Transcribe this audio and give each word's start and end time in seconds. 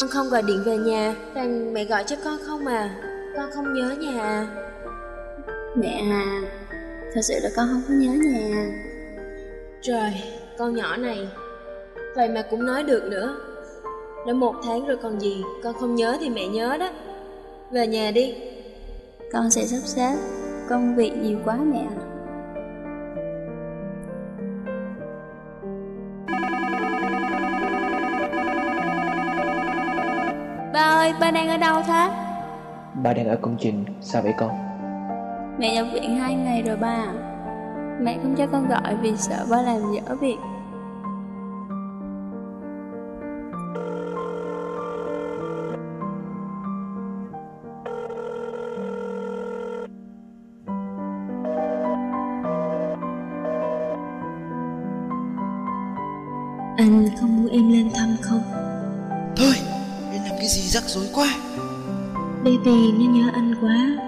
Con 0.00 0.10
không 0.10 0.28
gọi 0.28 0.42
điện 0.42 0.62
về 0.64 0.76
nhà. 0.76 1.14
Toàn 1.34 1.72
mẹ 1.72 1.84
gọi 1.84 2.04
cho 2.06 2.16
con 2.24 2.38
không 2.46 2.66
à. 2.66 2.94
Con 3.36 3.50
không 3.54 3.74
nhớ 3.74 3.96
nhà 4.00 4.22
à. 4.22 4.46
Mẹ 5.76 6.02
à 6.10 6.40
Thật 7.14 7.20
sự 7.22 7.34
là 7.42 7.50
con 7.56 7.68
không 7.72 7.82
có 7.88 7.94
nhớ 7.94 8.12
nhà. 8.12 8.66
Trời 9.82 10.12
Con 10.58 10.74
nhỏ 10.74 10.96
này. 10.96 11.28
Vậy 12.16 12.28
mà 12.28 12.42
cũng 12.50 12.66
nói 12.66 12.82
được 12.82 13.04
nữa. 13.04 13.36
Đã 14.26 14.32
một 14.32 14.54
tháng 14.64 14.86
rồi 14.86 14.96
còn 15.02 15.20
gì 15.20 15.42
Con 15.62 15.74
không 15.74 15.94
nhớ 15.94 16.16
thì 16.20 16.28
mẹ 16.28 16.46
nhớ 16.46 16.76
đó. 16.80 16.90
Về 17.72 17.86
nhà 17.86 18.10
đi. 18.10 18.34
Con 19.32 19.50
sẽ 19.50 19.66
sắp 19.66 19.80
xếp 19.84 20.16
Công 20.68 20.96
việc 20.96 21.12
nhiều 21.22 21.38
quá 21.44 21.56
mẹ 21.56 21.86
Ba 21.96 22.03
ơi, 31.04 31.12
ba 31.20 31.30
đang 31.30 31.48
ở 31.48 31.56
đâu 31.56 31.82
thế? 31.86 32.10
Ba 32.94 33.12
đang 33.12 33.28
ở 33.28 33.36
công 33.36 33.56
trình, 33.60 33.84
sao 34.00 34.22
vậy 34.22 34.34
con? 34.38 34.50
Mẹ 35.58 35.74
nhập 35.74 35.86
viện 35.92 36.16
hai 36.16 36.34
ngày 36.34 36.62
rồi 36.62 36.76
ba 36.76 37.06
Mẹ 38.00 38.18
không 38.22 38.34
cho 38.36 38.46
con 38.46 38.68
gọi 38.68 38.96
vì 39.00 39.16
sợ 39.16 39.46
ba 39.50 39.62
làm 39.62 39.80
dở 39.94 40.14
việc 40.20 40.36
rắc 60.84 60.90
rối 60.90 61.08
quá 61.12 61.28
Baby 62.44 62.92
nó 62.92 63.12
nhớ 63.12 63.30
anh 63.34 63.54
quá. 63.60 64.04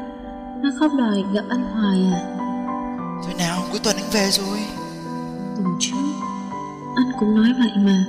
Nó 0.62 0.70
khóc 0.80 0.91
đòi 0.98 1.24
gặp 1.32 1.44
anh 1.48 1.62
hoài 1.62 2.12
à. 2.14 2.20
Thôi 3.24 3.34
nào, 3.38 3.62
cuối 3.70 3.80
tuần 3.84 3.96
anh 3.96 4.10
về 4.12 4.30
rồi. 4.30 4.58
Tuần 5.56 5.77
trước 5.80 5.97
Anh 6.97 7.12
cũng 7.20 7.34
nói 7.36 7.52
vậy 7.58 7.70
mà. 7.77 8.04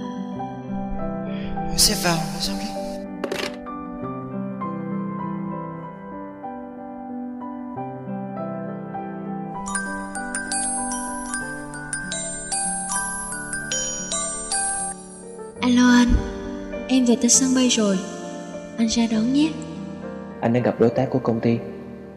Xếp 1.77 1.95
vào, 2.03 2.17
xong 2.39 2.55
đi. 2.59 2.65
Alo 15.61 15.89
anh 15.89 16.13
Em 16.87 17.05
về 17.05 17.15
tới 17.21 17.29
sân 17.29 17.55
bay 17.55 17.69
rồi 17.69 17.99
anh 18.77 18.87
ra 18.87 19.03
đón 19.11 19.33
nhé. 19.33 19.51
Anh 20.41 20.53
đang 20.53 20.63
gặp 20.63 20.75
đối 20.79 20.89
tác 20.89 21.09
của 21.09 21.19
công 21.19 21.39
ty. 21.39 21.59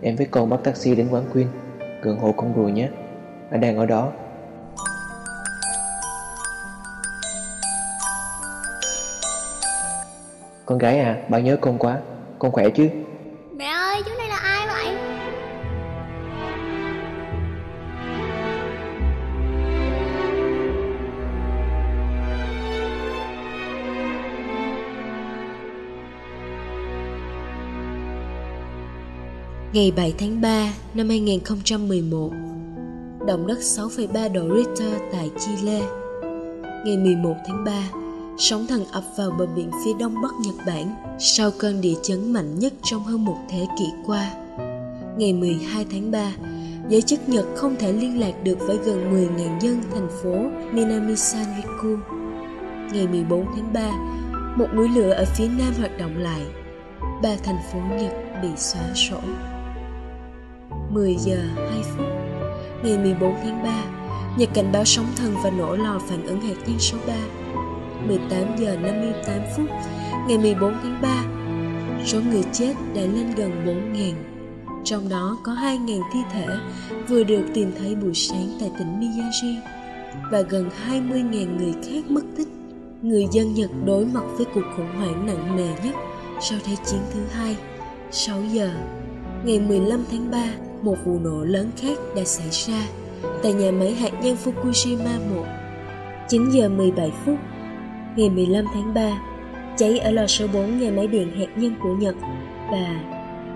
Em 0.00 0.16
với 0.16 0.26
con 0.26 0.50
bắt 0.50 0.60
taxi 0.64 0.94
đến 0.94 1.08
quán 1.10 1.24
Quyên 1.32 1.46
Gần 2.02 2.18
hồ 2.18 2.34
con 2.36 2.52
rùa 2.56 2.68
nhé. 2.68 2.88
Anh 3.50 3.60
đang 3.60 3.76
ở 3.76 3.86
đó. 3.86 4.12
Con 10.66 10.78
gái 10.78 10.98
à, 10.98 11.22
ba 11.28 11.38
nhớ 11.38 11.56
con 11.60 11.78
quá. 11.78 11.98
Con 12.38 12.52
khỏe 12.52 12.70
chứ? 12.70 12.88
Ngày 29.72 29.92
7 29.96 30.14
tháng 30.18 30.40
3 30.40 30.72
năm 30.94 31.08
2011 31.08 32.30
Động 33.26 33.46
đất 33.46 33.58
6,3 33.58 34.32
độ 34.32 34.56
Richter 34.56 34.92
tại 35.12 35.30
Chile 35.38 35.80
Ngày 36.84 36.96
11 36.96 37.34
tháng 37.46 37.64
3 37.64 37.72
Sóng 38.38 38.66
thần 38.66 38.84
ập 38.92 39.04
vào 39.16 39.30
bờ 39.30 39.46
biển 39.46 39.70
phía 39.84 39.92
đông 39.98 40.14
bắc 40.22 40.30
Nhật 40.44 40.54
Bản 40.66 40.94
sau 41.18 41.50
cơn 41.58 41.80
địa 41.80 41.94
chấn 42.02 42.32
mạnh 42.32 42.58
nhất 42.58 42.72
trong 42.82 43.04
hơn 43.04 43.24
một 43.24 43.36
thế 43.50 43.66
kỷ 43.78 43.84
qua. 44.06 44.30
Ngày 45.16 45.32
12 45.32 45.86
tháng 45.90 46.10
3, 46.10 46.32
giới 46.88 47.02
chức 47.02 47.28
Nhật 47.28 47.46
không 47.56 47.76
thể 47.78 47.92
liên 47.92 48.20
lạc 48.20 48.32
được 48.44 48.58
với 48.58 48.78
gần 48.84 49.12
10.000 49.36 49.60
dân 49.60 49.82
thành 49.94 50.08
phố 50.22 50.34
Minamisanriku. 50.72 51.96
Ngày 52.92 53.06
14 53.06 53.46
tháng 53.56 53.72
3, 53.72 53.90
một 54.56 54.68
núi 54.74 54.88
lửa 54.88 55.10
ở 55.10 55.24
phía 55.36 55.48
nam 55.58 55.72
hoạt 55.78 55.98
động 55.98 56.18
lại. 56.18 56.42
Ba 57.22 57.36
thành 57.44 57.58
phố 57.72 57.78
Nhật 57.78 58.12
bị 58.42 58.48
xóa 58.56 58.82
sổ. 58.94 59.20
10 60.90 61.16
giờ 61.18 61.38
2 61.56 61.82
phút 61.82 62.06
Ngày 62.82 62.98
14 62.98 63.34
tháng 63.42 63.62
3 63.64 63.84
Nhật 64.36 64.48
cảnh 64.54 64.72
báo 64.72 64.84
sóng 64.84 65.06
thần 65.16 65.34
và 65.44 65.50
nổ 65.50 65.76
lò 65.76 65.98
phản 66.08 66.26
ứng 66.26 66.40
hạt 66.40 66.54
nhân 66.66 66.78
số 66.78 66.98
3 67.06 67.14
18 68.06 68.56
giờ 68.58 68.76
58 68.82 69.40
phút 69.56 69.66
Ngày 70.28 70.38
14 70.38 70.74
tháng 70.82 71.02
3 71.02 71.24
Số 72.04 72.20
người 72.20 72.42
chết 72.52 72.74
đã 72.94 73.02
lên 73.02 73.34
gần 73.36 73.64
4.000 73.94 74.12
Trong 74.84 75.08
đó 75.08 75.38
có 75.42 75.52
2.000 75.52 76.02
thi 76.12 76.20
thể 76.32 76.46
vừa 77.08 77.24
được 77.24 77.44
tìm 77.54 77.72
thấy 77.78 77.94
buổi 77.94 78.14
sáng 78.14 78.56
tại 78.60 78.70
tỉnh 78.78 79.00
Miyagi 79.00 79.62
và 80.30 80.40
gần 80.40 80.70
20.000 80.88 81.56
người 81.56 81.74
khác 81.84 82.10
mất 82.10 82.22
tích. 82.36 82.48
Người 83.02 83.26
dân 83.32 83.54
Nhật 83.54 83.70
đối 83.84 84.04
mặt 84.04 84.24
với 84.36 84.46
cuộc 84.54 84.64
khủng 84.76 84.96
hoảng 84.96 85.26
nặng 85.26 85.56
nề 85.56 85.68
nhất 85.84 85.94
sau 86.40 86.58
Thế 86.64 86.76
chiến 86.86 87.00
thứ 87.14 87.20
hai. 87.32 87.56
6 88.10 88.42
giờ, 88.52 88.70
ngày 89.44 89.60
15 89.60 90.04
tháng 90.10 90.30
3, 90.30 90.38
một 90.82 90.96
vụ 91.04 91.18
nổ 91.18 91.44
lớn 91.44 91.70
khác 91.76 91.98
đã 92.16 92.24
xảy 92.24 92.50
ra 92.50 92.88
tại 93.42 93.52
nhà 93.52 93.70
máy 93.70 93.94
hạt 93.94 94.10
nhân 94.22 94.36
Fukushima 94.44 95.34
1. 95.34 95.44
9 96.28 96.50
giờ 96.50 96.68
17 96.68 97.12
phút, 97.24 97.38
ngày 98.16 98.30
15 98.30 98.64
tháng 98.74 98.94
3, 98.94 99.22
cháy 99.76 99.98
ở 99.98 100.10
lò 100.10 100.26
số 100.26 100.46
4 100.52 100.80
nhà 100.80 100.90
máy 100.90 101.06
điện 101.06 101.32
hạt 101.38 101.46
nhân 101.56 101.74
của 101.82 101.94
Nhật 101.94 102.14
và 102.70 103.00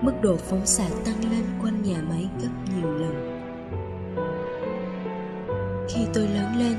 mức 0.01 0.11
độ 0.21 0.35
phóng 0.35 0.65
xạ 0.65 0.87
tăng 1.05 1.31
lên 1.31 1.43
quanh 1.61 1.83
nhà 1.83 1.97
máy 2.09 2.27
gấp 2.41 2.49
nhiều 2.75 2.91
lần. 2.91 3.41
Khi 5.89 6.01
tôi 6.13 6.27
lớn 6.27 6.59
lên, 6.59 6.75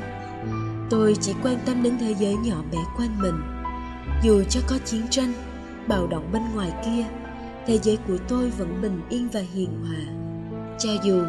tôi 0.91 1.16
chỉ 1.21 1.33
quan 1.43 1.56
tâm 1.66 1.83
đến 1.83 1.93
thế 2.00 2.15
giới 2.19 2.34
nhỏ 2.45 2.56
bé 2.72 2.78
quanh 2.97 3.19
mình. 3.21 3.41
Dù 4.22 4.43
cho 4.50 4.61
có 4.69 4.78
chiến 4.84 5.03
tranh, 5.11 5.33
bạo 5.89 6.06
động 6.06 6.25
bên 6.33 6.43
ngoài 6.55 6.72
kia, 6.84 7.05
thế 7.66 7.78
giới 7.82 7.99
của 8.09 8.16
tôi 8.28 8.50
vẫn 8.59 8.82
bình 8.82 9.00
yên 9.09 9.28
và 9.32 9.41
hiền 9.54 9.71
hòa. 9.87 10.27
Cho 10.78 10.91
dù 11.04 11.22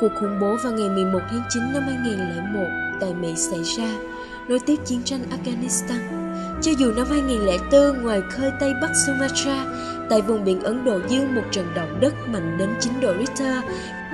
cuộc 0.00 0.12
khủng 0.20 0.38
bố 0.40 0.56
vào 0.64 0.72
ngày 0.72 0.88
11 0.88 1.18
tháng 1.30 1.42
9 1.50 1.62
năm 1.72 1.82
2001 1.82 2.60
tại 3.00 3.14
Mỹ 3.14 3.34
xảy 3.36 3.62
ra, 3.78 3.88
nối 4.48 4.58
tiếp 4.66 4.76
chiến 4.84 5.02
tranh 5.04 5.20
Afghanistan, 5.30 6.00
cho 6.62 6.72
dù 6.78 6.92
năm 6.96 7.06
2004 7.10 8.02
ngoài 8.02 8.22
khơi 8.30 8.50
Tây 8.60 8.72
Bắc 8.82 8.92
Sumatra, 9.06 9.64
tại 10.10 10.22
vùng 10.22 10.44
biển 10.44 10.60
Ấn 10.60 10.84
Độ 10.84 10.98
Dương 11.08 11.34
một 11.34 11.42
trận 11.50 11.66
động 11.74 12.00
đất 12.00 12.14
mạnh 12.28 12.56
đến 12.58 12.68
9 12.80 12.92
độ 13.00 13.14
Richter, 13.18 13.64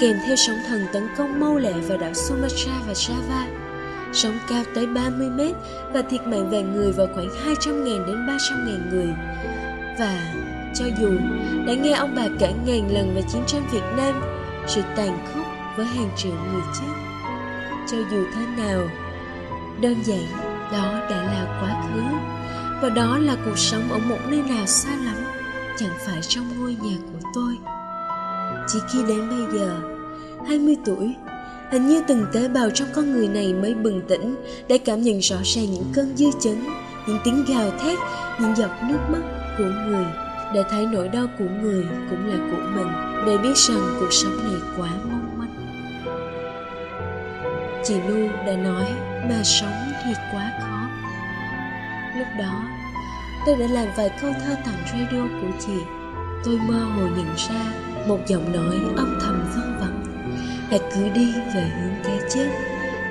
kèm 0.00 0.17
theo 0.27 0.37
sóng 0.37 0.59
thần 0.69 0.87
tấn 0.93 1.09
công 1.19 1.41
mau 1.41 1.56
lẹ 1.56 1.72
vào 1.72 1.99
đảo 1.99 2.15
Sumatra 2.15 2.72
và 2.87 2.93
Java. 2.93 3.44
Sóng 4.12 4.38
cao 4.49 4.62
tới 4.75 4.87
30 4.87 5.31
mét 5.31 5.56
và 5.93 6.03
thiệt 6.03 6.21
mạng 6.27 6.50
về 6.50 6.62
người 6.62 6.93
vào 6.93 7.06
khoảng 7.15 7.28
200.000 7.28 8.06
đến 8.06 8.27
300.000 8.27 8.91
người. 8.91 9.15
Và 9.99 10.32
cho 10.75 10.84
dù 11.00 11.19
đã 11.67 11.75
nghe 11.75 11.93
ông 11.93 12.14
bà 12.17 12.28
kể 12.38 12.52
ngàn 12.67 12.94
lần 12.94 13.14
về 13.14 13.22
chiến 13.32 13.43
tranh 13.46 13.62
Việt 13.72 13.84
Nam, 13.96 14.22
sự 14.67 14.82
tàn 14.96 15.19
khốc 15.34 15.46
với 15.76 15.87
hàng 15.87 16.11
triệu 16.17 16.32
người 16.32 16.62
chết. 16.81 16.93
Cho 17.90 17.96
dù 18.11 18.25
thế 18.34 18.46
nào, 18.56 18.81
đơn 19.81 19.94
giản 20.05 20.26
đó 20.72 20.93
đã 21.11 21.22
là 21.22 21.61
quá 21.61 21.82
khứ 21.82 22.00
và 22.82 22.88
đó 22.88 23.19
là 23.19 23.37
cuộc 23.44 23.58
sống 23.58 23.90
ở 23.90 23.99
một 23.99 24.19
nơi 24.28 24.43
nào 24.43 24.67
xa 24.67 24.90
lắm 24.90 25.17
chẳng 25.78 25.93
phải 26.06 26.19
trong 26.22 26.44
ngôi 26.58 26.76
nhà 26.82 26.96
của 27.12 27.28
tôi 27.34 27.56
chỉ 28.69 28.78
khi 28.93 28.99
đến 29.08 29.28
bây 29.28 29.61
giờ 29.61 29.81
20 30.46 30.76
tuổi 30.84 31.14
hình 31.70 31.87
như 31.87 32.02
từng 32.08 32.26
tế 32.32 32.49
bào 32.49 32.70
trong 32.70 32.88
con 32.94 33.12
người 33.12 33.28
này 33.28 33.55
mới 33.55 33.75
bừng 33.75 34.00
tỉnh 34.08 34.37
để 34.69 34.78
cảm 34.78 35.02
nhận 35.02 35.19
rõ 35.19 35.37
ràng 35.44 35.73
những 35.73 35.84
cơn 35.93 36.16
dư 36.16 36.26
chấn 36.40 36.64
những 37.06 37.19
tiếng 37.25 37.44
gào 37.49 37.70
thét 37.70 37.99
những 38.40 38.56
giọt 38.56 38.70
nước 38.88 38.99
mắt 39.11 39.23
của 39.58 39.70
người 39.87 40.06
để 40.55 40.64
thấy 40.70 40.87
nỗi 40.87 41.08
đau 41.08 41.26
của 41.38 41.44
người 41.62 41.87
cũng 42.11 42.26
là 42.26 42.37
của 42.50 42.62
mình, 42.75 42.88
để 43.26 43.38
biết 43.38 43.56
rằng 43.56 43.97
cuộc 44.00 44.12
sống 44.12 44.37
này 44.44 44.61
quá 44.76 44.91
mong 45.11 45.38
manh. 45.38 45.55
Chị 47.85 47.94
lu 48.08 48.29
đã 48.47 48.56
nói 48.56 48.87
mà 49.29 49.43
sống 49.44 49.93
thì 50.05 50.12
quá 50.32 50.52
khó. 50.61 50.88
Lúc 52.19 52.29
đó, 52.38 52.62
tôi 53.47 53.56
đã 53.56 53.67
làm 53.67 53.88
vài 53.97 54.11
câu 54.20 54.32
thơ 54.44 54.55
tặng 54.64 54.82
radio 54.93 55.23
của 55.41 55.58
chị. 55.67 55.79
Tôi 56.44 56.58
mơ 56.69 56.85
hồ 56.85 57.02
nhận 57.02 57.37
ra 57.37 57.73
một 58.08 58.19
giọng 58.26 58.52
nói 58.52 58.81
âm 58.97 59.19
thầm 59.20 59.50
vang 59.55 59.79
vẳng 59.81 60.11
hãy 60.70 60.81
cứ 60.94 61.08
đi 61.08 61.32
về 61.55 61.70
hướng 61.81 61.94
cái 62.05 62.19
chết. 62.35 62.49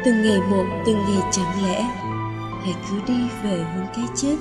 Từng 0.05 0.21
ngày 0.21 0.39
một, 0.49 0.65
từng 0.85 0.97
ngày 0.97 1.21
chẳng 1.31 1.63
lẽ. 1.63 1.81
Hãy 2.63 2.75
cứ 2.89 2.95
đi 3.07 3.19
về 3.43 3.65
hướng 3.73 3.85
cái 3.95 4.05
chết. 4.15 4.35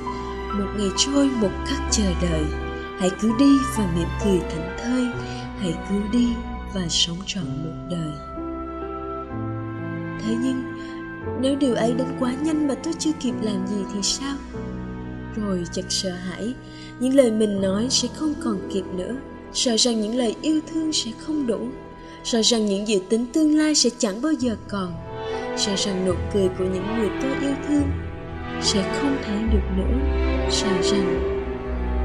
Một 0.58 0.66
ngày 0.76 0.88
trôi, 0.96 1.30
một 1.40 1.50
khắc 1.66 1.78
chờ 1.90 2.04
đợi 2.22 2.67
hãy 2.98 3.10
cứ 3.20 3.32
đi 3.38 3.58
và 3.76 3.92
mỉm 3.96 4.08
cười 4.24 4.38
thảnh 4.38 4.76
thơi. 4.78 5.06
Hãy 5.60 5.74
cứ 5.88 6.18
đi 6.18 6.28
và 6.74 6.88
sống 6.88 7.16
trọn 7.26 7.44
một 7.44 7.88
đời. 7.90 8.12
Thế 10.20 10.36
nhưng, 10.42 10.62
nếu 11.40 11.56
điều 11.56 11.74
ấy 11.74 11.92
đến 11.92 12.06
quá 12.20 12.32
nhanh 12.42 12.68
mà 12.68 12.74
tôi 12.84 12.94
chưa 12.98 13.12
kịp 13.20 13.34
làm 13.42 13.66
gì 13.66 13.76
thì 13.94 14.02
sao? 14.02 14.36
Rồi 15.36 15.64
chợt 15.72 15.84
sợ 15.88 16.10
hãi, 16.10 16.54
những 17.00 17.14
lời 17.14 17.30
mình 17.30 17.60
nói 17.60 17.86
sẽ 17.90 18.08
không 18.14 18.34
còn 18.44 18.68
kịp 18.72 18.84
nữa. 18.96 19.16
Sợ 19.52 19.76
rằng 19.76 20.00
những 20.00 20.16
lời 20.16 20.36
yêu 20.42 20.60
thương 20.72 20.92
sẽ 20.92 21.10
không 21.18 21.46
đủ. 21.46 21.68
Sợ 22.24 22.42
rằng 22.42 22.66
những 22.66 22.88
dự 22.88 22.98
tính 23.08 23.26
tương 23.32 23.58
lai 23.58 23.74
sẽ 23.74 23.90
chẳng 23.98 24.22
bao 24.22 24.32
giờ 24.32 24.56
còn. 24.68 24.92
Sợ 25.56 25.72
rằng 25.76 26.06
nụ 26.06 26.14
cười 26.34 26.48
của 26.48 26.64
những 26.64 26.96
người 26.96 27.08
tôi 27.22 27.30
yêu 27.40 27.54
thương 27.68 27.90
sẽ 28.62 28.98
không 29.00 29.16
thấy 29.26 29.38
được 29.52 29.62
nữa. 29.76 29.98
Sợ 30.50 30.82
rằng 30.82 31.37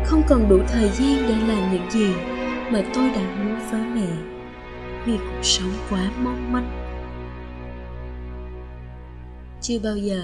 không 0.05 0.23
còn 0.29 0.49
đủ 0.49 0.59
thời 0.67 0.89
gian 0.89 1.15
để 1.27 1.35
làm 1.47 1.73
những 1.73 1.91
gì 1.91 2.13
mà 2.71 2.83
tôi 2.93 3.09
đã 3.09 3.21
hứa 3.21 3.55
với 3.71 3.81
mẹ. 3.81 4.07
Vì 5.05 5.17
cuộc 5.17 5.43
sống 5.43 5.71
quá 5.89 6.11
mong 6.23 6.53
manh. 6.53 6.79
Chưa 9.61 9.79
bao 9.83 9.97
giờ 9.97 10.21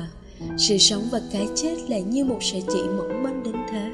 sự 0.57 0.77
sống 0.77 1.03
và 1.11 1.21
cái 1.31 1.47
chết 1.55 1.75
lại 1.89 2.01
như 2.01 2.25
một 2.25 2.37
sợi 2.41 2.63
chỉ 2.73 2.79
mỏng 2.97 3.23
manh 3.23 3.43
đến 3.43 3.55
thế. 3.71 3.91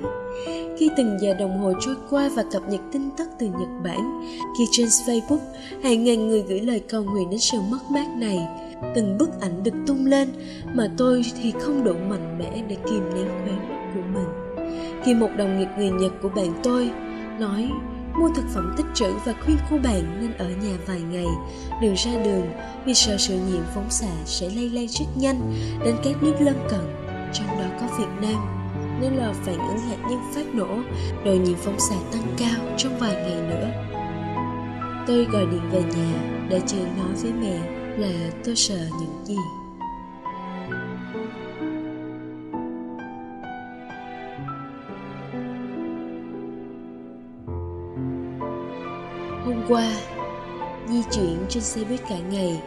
Khi 0.77 0.89
từng 0.97 1.17
giờ 1.21 1.33
đồng 1.33 1.59
hồ 1.59 1.73
trôi 1.81 1.95
qua 2.09 2.29
và 2.35 2.43
cập 2.51 2.69
nhật 2.69 2.81
tin 2.91 3.09
tức 3.17 3.27
từ 3.39 3.45
Nhật 3.45 3.69
Bản, 3.83 4.21
khi 4.57 4.63
trên 4.71 4.87
Facebook 4.87 5.39
hàng 5.83 6.03
ngàn 6.03 6.27
người 6.27 6.43
gửi 6.47 6.59
lời 6.59 6.81
cầu 6.89 7.03
nguyện 7.03 7.29
đến 7.29 7.39
sự 7.39 7.57
mất 7.61 7.79
mát 7.91 8.07
này, 8.17 8.47
từng 8.95 9.17
bức 9.17 9.29
ảnh 9.41 9.63
được 9.63 9.73
tung 9.87 10.05
lên 10.05 10.29
mà 10.73 10.87
tôi 10.97 11.21
thì 11.41 11.53
không 11.59 11.83
đủ 11.83 11.93
mạnh 11.93 12.37
mẽ 12.39 12.63
để 12.69 12.77
kìm 12.89 13.03
nén 13.15 13.27
khóe 13.27 13.53
mắt 13.69 13.91
của 13.93 14.01
mình. 14.13 14.34
Khi 15.05 15.13
một 15.13 15.29
đồng 15.37 15.59
nghiệp 15.59 15.67
người 15.77 15.89
Nhật 15.89 16.11
của 16.21 16.29
bạn 16.29 16.59
tôi 16.63 16.91
nói 17.39 17.69
mua 18.19 18.29
thực 18.35 18.45
phẩm 18.53 18.73
tích 18.77 18.85
trữ 18.93 19.13
và 19.25 19.33
khuyên 19.45 19.57
cô 19.69 19.77
bạn 19.83 20.17
nên 20.21 20.33
ở 20.37 20.49
nhà 20.49 20.75
vài 20.87 21.01
ngày, 21.11 21.25
đừng 21.81 21.93
ra 21.93 22.11
đường 22.23 22.47
vì 22.85 22.93
sợ 22.93 23.17
sự 23.17 23.33
nhiễm 23.33 23.63
phóng 23.75 23.89
xạ 23.89 24.11
sẽ 24.25 24.49
lây 24.49 24.69
lan 24.69 24.87
rất 24.87 25.05
nhanh 25.15 25.53
đến 25.85 25.95
các 26.03 26.23
nước 26.23 26.33
lân 26.39 26.55
cận, 26.69 26.79
trong 27.33 27.47
đó 27.47 27.65
có 27.81 27.97
Việt 27.97 28.27
Nam 28.27 28.45
nên 29.01 29.13
là 29.13 29.33
phản 29.45 29.57
ứng 29.57 29.77
hạt 29.77 29.97
nhân 30.09 30.19
phát 30.33 30.45
nổ, 30.53 30.77
độ 31.25 31.31
nhiễm 31.31 31.57
phóng 31.57 31.79
xạ 31.79 31.95
tăng 32.11 32.35
cao 32.37 32.75
trong 32.77 32.97
vài 32.99 33.15
ngày 33.15 33.41
nữa. 33.49 33.67
Tôi 35.07 35.25
gọi 35.25 35.45
điện 35.45 35.69
về 35.71 35.81
nhà 35.81 36.13
để 36.49 36.61
chờ 36.67 36.77
nói 36.77 37.15
với 37.21 37.33
mẹ 37.33 37.59
là 37.97 38.31
tôi 38.45 38.55
sợ 38.55 38.79
những 38.99 39.25
gì. 39.25 39.64
Qua, 49.67 49.91
di 50.87 51.01
chuyển 51.11 51.45
trên 51.49 51.63
xe 51.63 51.83
buýt 51.83 52.01
cả 52.09 52.17
ngày, 52.29 52.61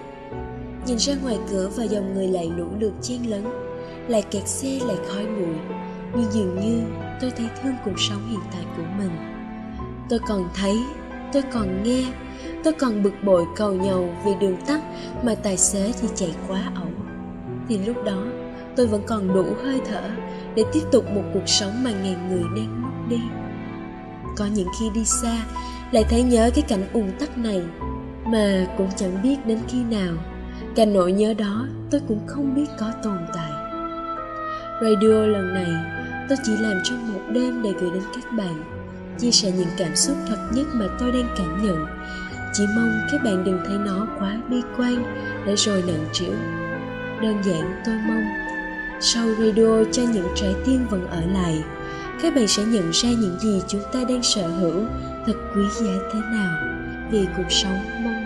nhìn 0.86 0.98
ra 0.98 1.14
ngoài 1.22 1.38
cửa 1.50 1.70
và 1.76 1.84
dòng 1.84 2.14
người 2.14 2.28
lại 2.28 2.50
lũ 2.56 2.66
lượt 2.78 2.92
chen 3.02 3.22
lấn, 3.30 3.44
lại 4.08 4.22
kẹt 4.30 4.48
xe 4.48 4.78
lại 4.86 4.96
khói 5.08 5.26
bụi, 5.26 5.56
nhưng 6.14 6.32
dường 6.32 6.60
như 6.60 6.82
tôi 7.20 7.30
thấy 7.30 7.46
thương 7.62 7.74
cuộc 7.84 8.00
sống 8.08 8.28
hiện 8.30 8.40
tại 8.52 8.62
của 8.76 8.82
mình. 8.98 9.10
Tôi 10.08 10.18
còn 10.28 10.48
thấy 10.54 10.78
tôi 11.32 11.42
còn 11.52 11.82
nghe 11.82 12.04
tôi 12.64 12.72
còn 12.72 13.02
bực 13.02 13.14
bội 13.24 13.44
cầu 13.56 13.72
nhầu 13.72 14.08
vì 14.24 14.34
đường 14.40 14.56
tắt 14.66 14.80
mà 15.22 15.34
tài 15.34 15.56
xế 15.56 15.92
thì 16.00 16.08
chạy 16.14 16.34
quá 16.48 16.72
ẩu. 16.74 16.90
Thì 17.68 17.78
lúc 17.78 18.04
đó 18.04 18.24
tôi 18.76 18.86
vẫn 18.86 19.02
còn 19.06 19.34
đủ 19.34 19.44
hơi 19.62 19.80
thở 19.88 20.10
để 20.54 20.64
tiếp 20.72 20.82
tục 20.92 21.04
một 21.14 21.22
cuộc 21.34 21.46
sống 21.46 21.84
mà 21.84 21.90
ngàn 21.90 22.28
người 22.28 22.44
đang 22.56 22.82
mất 22.82 22.88
đi 23.08 23.20
có 24.38 24.46
những 24.46 24.68
khi 24.80 24.90
đi 24.94 25.04
xa 25.04 25.36
lại 25.92 26.04
thấy 26.10 26.22
nhớ 26.22 26.50
cái 26.54 26.64
cảnh 26.68 26.88
ùn 26.92 27.10
tắc 27.20 27.38
này, 27.38 27.62
mà 28.26 28.66
cũng 28.76 28.88
chẳng 28.96 29.22
biết 29.22 29.36
đến 29.46 29.58
khi 29.68 29.78
nào. 29.90 30.14
Cả 30.74 30.84
nỗi 30.84 31.12
nhớ 31.12 31.34
đó 31.34 31.66
tôi 31.90 32.00
cũng 32.08 32.20
không 32.26 32.54
biết 32.54 32.66
có 32.78 32.92
tồn 33.02 33.18
tại. 33.34 33.50
Radio 34.82 35.26
lần 35.26 35.54
này, 35.54 35.70
tôi 36.28 36.38
chỉ 36.44 36.52
làm 36.56 36.80
trong 36.84 37.12
một 37.12 37.20
đêm 37.32 37.62
để 37.62 37.70
gửi 37.80 37.90
đến 37.90 38.02
các 38.14 38.32
bạn, 38.32 38.62
chia 39.18 39.30
sẻ 39.30 39.52
những 39.58 39.68
cảm 39.78 39.96
xúc 39.96 40.16
thật 40.28 40.38
nhất 40.52 40.66
mà 40.72 40.86
tôi 40.98 41.12
đang 41.12 41.28
cảm 41.38 41.66
nhận. 41.66 41.86
Chỉ 42.54 42.64
mong 42.76 43.00
các 43.12 43.20
bạn 43.24 43.44
đừng 43.44 43.60
thấy 43.66 43.78
nó 43.78 44.06
quá 44.18 44.40
bi 44.50 44.62
quan 44.78 45.02
để 45.46 45.56
rồi 45.56 45.82
nặng 45.86 46.04
trĩu. 46.12 46.32
Đơn 47.22 47.42
giản, 47.44 47.82
tôi 47.86 47.94
mong, 48.06 48.24
sau 49.00 49.26
radio 49.28 49.84
cho 49.92 50.02
những 50.02 50.28
trái 50.36 50.54
tim 50.66 50.86
vẫn 50.90 51.06
ở 51.06 51.20
lại, 51.32 51.62
các 52.22 52.34
bạn 52.34 52.48
sẽ 52.48 52.64
nhận 52.64 52.90
ra 52.92 53.08
những 53.08 53.38
gì 53.40 53.62
chúng 53.68 53.82
ta 53.92 54.04
đang 54.04 54.22
sở 54.22 54.48
hữu 54.48 54.84
thật 55.26 55.34
quý 55.54 55.62
giá 55.70 55.92
thế 56.12 56.20
nào 56.32 56.52
vì 57.10 57.26
cuộc 57.36 57.50
sống 57.52 57.78
mong 58.04 58.17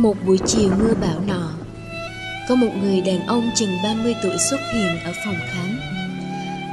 Một 0.00 0.16
buổi 0.26 0.38
chiều 0.46 0.70
mưa 0.78 0.94
bão 1.00 1.20
nọ, 1.26 1.52
có 2.48 2.54
một 2.54 2.68
người 2.82 3.00
đàn 3.00 3.26
ông 3.26 3.50
chừng 3.54 3.70
30 3.82 4.14
tuổi 4.22 4.38
xuất 4.50 4.60
hiện 4.72 4.98
ở 5.04 5.12
phòng 5.24 5.36
khám. 5.48 5.78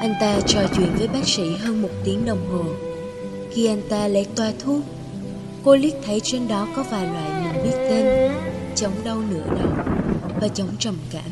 Anh 0.01 0.13
ta 0.19 0.39
trò 0.48 0.62
chuyện 0.77 0.89
với 0.98 1.07
bác 1.07 1.27
sĩ 1.27 1.43
hơn 1.60 1.81
một 1.81 1.89
tiếng 2.03 2.25
đồng 2.25 2.48
hồ. 2.51 2.63
Khi 3.51 3.65
anh 3.65 3.81
ta 3.89 4.07
lấy 4.07 4.25
toa 4.36 4.51
thuốc, 4.60 4.81
cô 5.63 5.75
liếc 5.75 5.93
thấy 6.05 6.19
trên 6.19 6.48
đó 6.48 6.67
có 6.75 6.84
vài 6.84 7.07
loại 7.07 7.43
mình 7.43 7.63
biết 7.63 7.77
tên, 7.89 8.31
chống 8.75 8.93
đau 9.03 9.22
nửa 9.29 9.46
đầu 9.48 9.72
và 10.41 10.48
chống 10.48 10.77
trầm 10.79 10.96
cảm. 11.12 11.31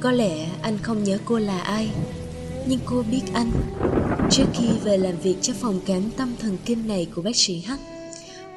Có 0.00 0.12
lẽ 0.12 0.46
anh 0.62 0.78
không 0.82 1.04
nhớ 1.04 1.18
cô 1.24 1.38
là 1.38 1.60
ai, 1.60 1.90
nhưng 2.66 2.80
cô 2.84 3.04
biết 3.10 3.22
anh. 3.32 3.50
Trước 4.30 4.46
khi 4.54 4.68
về 4.84 4.96
làm 4.96 5.16
việc 5.22 5.36
cho 5.42 5.52
phòng 5.60 5.80
khám 5.86 6.10
tâm 6.16 6.34
thần 6.40 6.56
kinh 6.64 6.88
này 6.88 7.06
của 7.14 7.22
bác 7.22 7.36
sĩ 7.36 7.60
Hắc, 7.60 7.78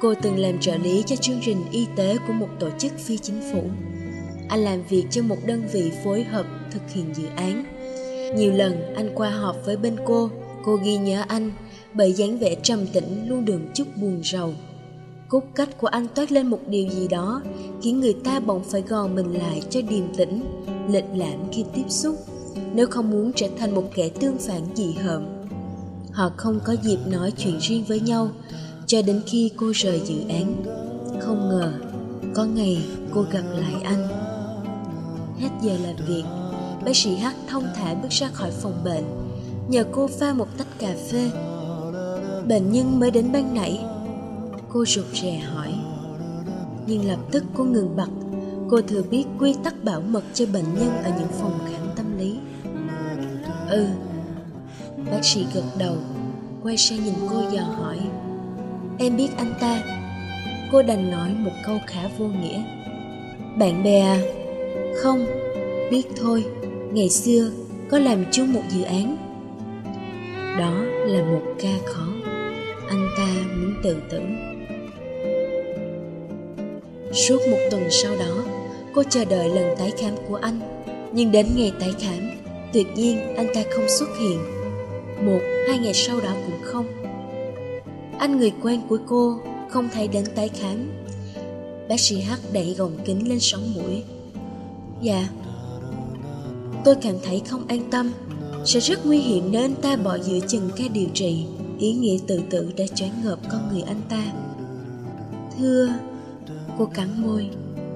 Cô 0.00 0.14
từng 0.22 0.38
làm 0.38 0.58
trợ 0.60 0.76
lý 0.76 1.02
cho 1.06 1.16
chương 1.16 1.40
trình 1.42 1.64
y 1.70 1.86
tế 1.96 2.16
của 2.26 2.32
một 2.32 2.48
tổ 2.60 2.68
chức 2.78 2.92
phi 2.98 3.18
chính 3.18 3.40
phủ. 3.52 3.62
Anh 4.48 4.60
làm 4.60 4.82
việc 4.82 5.04
cho 5.10 5.22
một 5.22 5.36
đơn 5.46 5.68
vị 5.72 5.92
phối 6.04 6.24
hợp 6.24 6.46
thực 6.70 6.82
hiện 6.92 7.14
dự 7.14 7.24
án. 7.36 7.64
Nhiều 8.36 8.52
lần 8.52 8.94
anh 8.94 9.10
qua 9.14 9.30
họp 9.30 9.56
với 9.64 9.76
bên 9.76 9.96
cô, 10.04 10.30
cô 10.64 10.76
ghi 10.76 10.96
nhớ 10.96 11.24
anh 11.28 11.52
bởi 11.94 12.12
dáng 12.12 12.38
vẻ 12.38 12.54
trầm 12.62 12.86
tĩnh 12.86 13.28
luôn 13.28 13.44
đường 13.44 13.66
chút 13.74 13.84
buồn 13.96 14.20
rầu. 14.24 14.52
Cốt 15.28 15.42
cách 15.54 15.68
của 15.78 15.86
anh 15.86 16.06
toát 16.14 16.32
lên 16.32 16.46
một 16.46 16.60
điều 16.66 16.88
gì 16.90 17.08
đó 17.08 17.42
khiến 17.82 18.00
người 18.00 18.14
ta 18.24 18.40
bỗng 18.40 18.64
phải 18.64 18.82
gò 18.82 19.06
mình 19.06 19.32
lại 19.32 19.62
cho 19.70 19.80
điềm 19.90 20.14
tĩnh, 20.16 20.44
lịch 20.88 21.04
lãm 21.14 21.52
khi 21.52 21.64
tiếp 21.74 21.84
xúc, 21.88 22.16
nếu 22.74 22.86
không 22.86 23.10
muốn 23.10 23.32
trở 23.36 23.46
thành 23.58 23.74
một 23.74 23.84
kẻ 23.94 24.08
tương 24.08 24.38
phản 24.38 24.62
dị 24.74 24.92
hợm. 24.92 25.26
Họ 26.12 26.30
không 26.36 26.60
có 26.64 26.76
dịp 26.82 26.98
nói 27.06 27.32
chuyện 27.36 27.58
riêng 27.60 27.84
với 27.88 28.00
nhau 28.00 28.30
cho 28.88 29.02
đến 29.02 29.22
khi 29.26 29.50
cô 29.56 29.72
rời 29.74 30.00
dự 30.04 30.14
án. 30.28 30.62
Không 31.20 31.48
ngờ, 31.48 31.72
có 32.34 32.44
ngày 32.44 32.86
cô 33.14 33.24
gặp 33.30 33.42
lại 33.54 33.82
anh. 33.84 34.08
Hết 35.38 35.48
giờ 35.62 35.76
làm 35.82 35.96
việc, 36.06 36.22
bác 36.84 36.96
sĩ 36.96 37.16
H 37.16 37.26
thông 37.48 37.64
thả 37.74 37.94
bước 37.94 38.08
ra 38.10 38.28
khỏi 38.28 38.50
phòng 38.50 38.84
bệnh, 38.84 39.04
nhờ 39.68 39.84
cô 39.92 40.06
pha 40.06 40.32
một 40.32 40.48
tách 40.58 40.78
cà 40.78 40.94
phê. 41.10 41.30
Bệnh 42.48 42.72
nhân 42.72 43.00
mới 43.00 43.10
đến 43.10 43.32
ban 43.32 43.54
nãy, 43.54 43.80
cô 44.68 44.84
rụt 44.84 45.06
rè 45.22 45.38
hỏi. 45.38 45.74
Nhưng 46.86 47.08
lập 47.08 47.18
tức 47.30 47.44
cô 47.54 47.64
ngừng 47.64 47.96
bặt, 47.96 48.10
cô 48.70 48.80
thừa 48.82 49.02
biết 49.02 49.24
quy 49.38 49.54
tắc 49.64 49.84
bảo 49.84 50.00
mật 50.00 50.24
cho 50.34 50.46
bệnh 50.52 50.74
nhân 50.74 51.02
ở 51.04 51.10
những 51.18 51.32
phòng 51.40 51.58
khám 51.64 51.88
tâm 51.96 52.18
lý. 52.18 52.38
Ừ, 53.70 53.86
bác 55.10 55.24
sĩ 55.24 55.46
gật 55.54 55.64
đầu, 55.78 55.96
quay 56.62 56.76
sang 56.76 57.04
nhìn 57.04 57.14
cô 57.30 57.42
dò 57.52 57.62
hỏi. 57.62 57.98
Em 59.00 59.16
biết 59.16 59.28
anh 59.36 59.54
ta. 59.60 59.82
Cô 60.72 60.82
đành 60.82 61.10
nói 61.10 61.30
một 61.38 61.50
câu 61.66 61.78
khá 61.86 62.00
vô 62.18 62.26
nghĩa. 62.26 62.62
Bạn 63.56 63.82
bè 63.82 64.00
à? 64.00 64.20
Không, 64.96 65.26
biết 65.90 66.02
thôi, 66.16 66.44
ngày 66.92 67.08
xưa 67.08 67.50
có 67.90 67.98
làm 67.98 68.24
chung 68.30 68.52
một 68.52 68.62
dự 68.68 68.82
án. 68.82 69.16
Đó 70.58 70.74
là 71.06 71.22
một 71.24 71.42
ca 71.58 71.72
khó. 71.84 72.06
Anh 72.88 73.08
ta 73.16 73.28
muốn 73.56 73.74
tự 73.82 73.96
tử. 74.10 74.20
Suốt 77.12 77.38
một 77.50 77.58
tuần 77.70 77.82
sau 77.90 78.16
đó, 78.16 78.44
cô 78.94 79.02
chờ 79.10 79.24
đợi 79.24 79.48
lần 79.48 79.74
tái 79.78 79.92
khám 79.98 80.12
của 80.28 80.36
anh. 80.36 80.60
Nhưng 81.12 81.32
đến 81.32 81.46
ngày 81.56 81.72
tái 81.80 81.94
khám, 82.00 82.30
tuyệt 82.72 82.86
nhiên 82.94 83.36
anh 83.36 83.46
ta 83.54 83.60
không 83.70 83.88
xuất 83.88 84.08
hiện. 84.20 84.38
Một, 85.26 85.40
hai 85.68 85.78
ngày 85.78 85.94
sau 85.94 86.20
đó 86.20 86.30
cũng 86.46 86.60
không. 86.62 87.07
Anh 88.18 88.38
người 88.38 88.52
quen 88.62 88.80
của 88.88 88.98
cô 89.06 89.38
không 89.68 89.88
thấy 89.92 90.08
đến 90.08 90.24
tái 90.34 90.48
khám. 90.48 90.90
Bác 91.88 92.00
sĩ 92.00 92.20
H 92.20 92.32
đẩy 92.52 92.74
gồng 92.78 92.92
kính 93.04 93.28
lên 93.28 93.40
sóng 93.40 93.74
mũi. 93.74 94.02
Dạ. 95.02 95.28
Tôi 96.84 96.94
cảm 96.94 97.14
thấy 97.24 97.42
không 97.48 97.66
an 97.68 97.90
tâm. 97.90 98.12
Sẽ 98.64 98.80
rất 98.80 99.06
nguy 99.06 99.18
hiểm 99.18 99.48
nếu 99.50 99.62
anh 99.62 99.74
ta 99.74 99.96
bỏ 99.96 100.18
giữa 100.18 100.38
chừng 100.48 100.70
ca 100.76 100.84
điều 100.92 101.08
trị. 101.14 101.46
Ý 101.78 101.92
nghĩa 101.92 102.18
tự 102.26 102.40
tử 102.50 102.72
đã 102.76 102.84
choáng 102.94 103.12
ngợp 103.24 103.38
con 103.50 103.68
người 103.72 103.82
anh 103.82 104.00
ta. 104.08 104.24
Thưa, 105.58 105.88
cô 106.78 106.86
cắn 106.86 107.22
môi, 107.22 107.48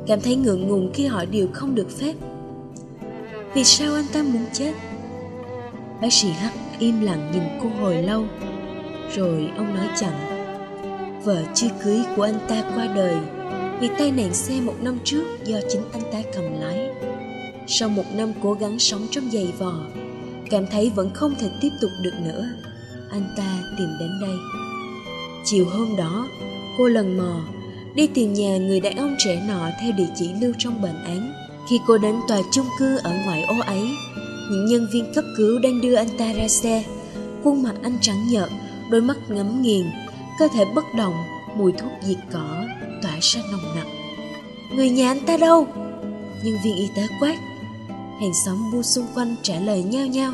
cảm 0.06 0.20
thấy 0.20 0.36
ngượng 0.36 0.68
ngùng 0.68 0.90
khi 0.94 1.06
hỏi 1.06 1.26
điều 1.26 1.48
không 1.52 1.74
được 1.74 1.90
phép. 1.98 2.14
Vì 3.54 3.64
sao 3.64 3.94
anh 3.94 4.06
ta 4.12 4.22
muốn 4.22 4.42
chết? 4.52 4.72
Bác 6.02 6.12
sĩ 6.12 6.28
H 6.28 6.44
im 6.78 7.00
lặng 7.00 7.30
nhìn 7.32 7.42
cô 7.62 7.68
hồi 7.80 8.02
lâu, 8.02 8.24
rồi 9.16 9.50
ông 9.56 9.74
nói 9.74 9.88
chậm. 10.00 10.12
Vợ 11.24 11.42
chưa 11.54 11.68
cưới 11.84 12.00
của 12.16 12.22
anh 12.22 12.38
ta 12.48 12.62
qua 12.74 12.86
đời 12.86 13.16
vì 13.80 13.88
tai 13.98 14.10
nạn 14.10 14.34
xe 14.34 14.60
một 14.60 14.74
năm 14.82 14.98
trước 15.04 15.24
do 15.44 15.58
chính 15.68 15.82
anh 15.92 16.02
ta 16.12 16.18
cầm 16.34 16.60
lái. 16.60 16.90
Sau 17.66 17.88
một 17.88 18.04
năm 18.14 18.32
cố 18.42 18.52
gắng 18.52 18.78
sống 18.78 19.06
trong 19.10 19.30
giày 19.30 19.52
vò, 19.58 19.72
cảm 20.50 20.66
thấy 20.66 20.90
vẫn 20.94 21.10
không 21.14 21.34
thể 21.38 21.50
tiếp 21.60 21.70
tục 21.80 21.90
được 22.02 22.14
nữa, 22.24 22.44
anh 23.10 23.24
ta 23.36 23.58
tìm 23.78 23.88
đến 24.00 24.10
đây. 24.20 24.36
Chiều 25.44 25.66
hôm 25.70 25.96
đó, 25.96 26.26
cô 26.78 26.88
lần 26.88 27.18
mò 27.18 27.40
đi 27.94 28.06
tìm 28.06 28.32
nhà 28.32 28.56
người 28.56 28.80
đàn 28.80 28.96
ông 28.96 29.14
trẻ 29.18 29.42
nọ 29.48 29.68
theo 29.80 29.92
địa 29.96 30.08
chỉ 30.16 30.30
lưu 30.40 30.52
trong 30.58 30.82
bệnh 30.82 31.04
án. 31.04 31.32
Khi 31.70 31.80
cô 31.86 31.98
đến 31.98 32.16
tòa 32.28 32.38
chung 32.52 32.66
cư 32.78 32.96
ở 32.96 33.12
ngoại 33.24 33.42
ô 33.42 33.54
ấy, 33.66 33.88
những 34.50 34.66
nhân 34.66 34.86
viên 34.92 35.14
cấp 35.14 35.24
cứu 35.36 35.58
đang 35.58 35.80
đưa 35.80 35.94
anh 35.94 36.08
ta 36.18 36.32
ra 36.32 36.48
xe. 36.48 36.84
Khuôn 37.44 37.62
mặt 37.62 37.74
anh 37.82 37.98
trắng 38.00 38.28
nhợt, 38.30 38.48
đôi 38.92 39.00
mắt 39.00 39.16
ngắm 39.28 39.62
nghiền, 39.62 39.90
cơ 40.38 40.48
thể 40.54 40.64
bất 40.74 40.84
động, 40.96 41.14
mùi 41.56 41.72
thuốc 41.72 41.92
diệt 42.02 42.18
cỏ 42.32 42.64
tỏa 43.02 43.18
ra 43.20 43.40
nồng 43.52 43.76
nặc. 43.76 43.86
Người 44.76 44.90
nhà 44.90 45.08
anh 45.08 45.26
ta 45.26 45.36
đâu? 45.36 45.66
Nhân 46.44 46.56
viên 46.64 46.76
y 46.76 46.88
tế 46.96 47.02
quát. 47.20 47.36
Hàng 48.20 48.32
xóm 48.46 48.72
bu 48.72 48.82
xung 48.82 49.06
quanh 49.14 49.36
trả 49.42 49.60
lời 49.60 49.82
nhau 49.82 50.06
nhau. 50.06 50.32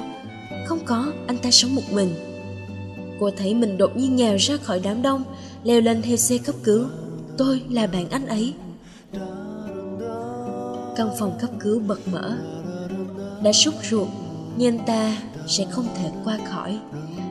Không 0.67 0.79
có, 0.85 1.13
anh 1.27 1.39
ta 1.39 1.51
sống 1.51 1.75
một 1.75 1.83
mình. 1.93 2.15
Cô 3.21 3.31
thấy 3.37 3.55
mình 3.55 3.79
đột 3.79 3.97
nhiên 3.97 4.17
nhào 4.17 4.37
ra 4.37 4.57
khỏi 4.57 4.81
đám 4.83 5.03
đông, 5.03 5.25
leo 5.65 5.81
lên 5.81 6.03
theo 6.03 6.17
xe 6.17 6.39
cấp 6.39 6.55
cứu. 6.65 6.85
Tôi 7.39 7.63
là 7.71 7.87
bạn 7.87 8.11
anh 8.11 8.27
ấy. 8.27 8.55
Căn 10.97 11.11
phòng 11.19 11.39
cấp 11.41 11.51
cứu 11.61 11.81
bật 11.81 12.09
mở. 12.13 12.39
Đã 13.43 13.53
sốt 13.53 13.75
ruột, 13.91 14.09
nhưng 14.57 14.79
ta 14.79 15.17
sẽ 15.47 15.67
không 15.71 15.87
thể 15.97 16.11
qua 16.25 16.39
khỏi. 16.51 16.79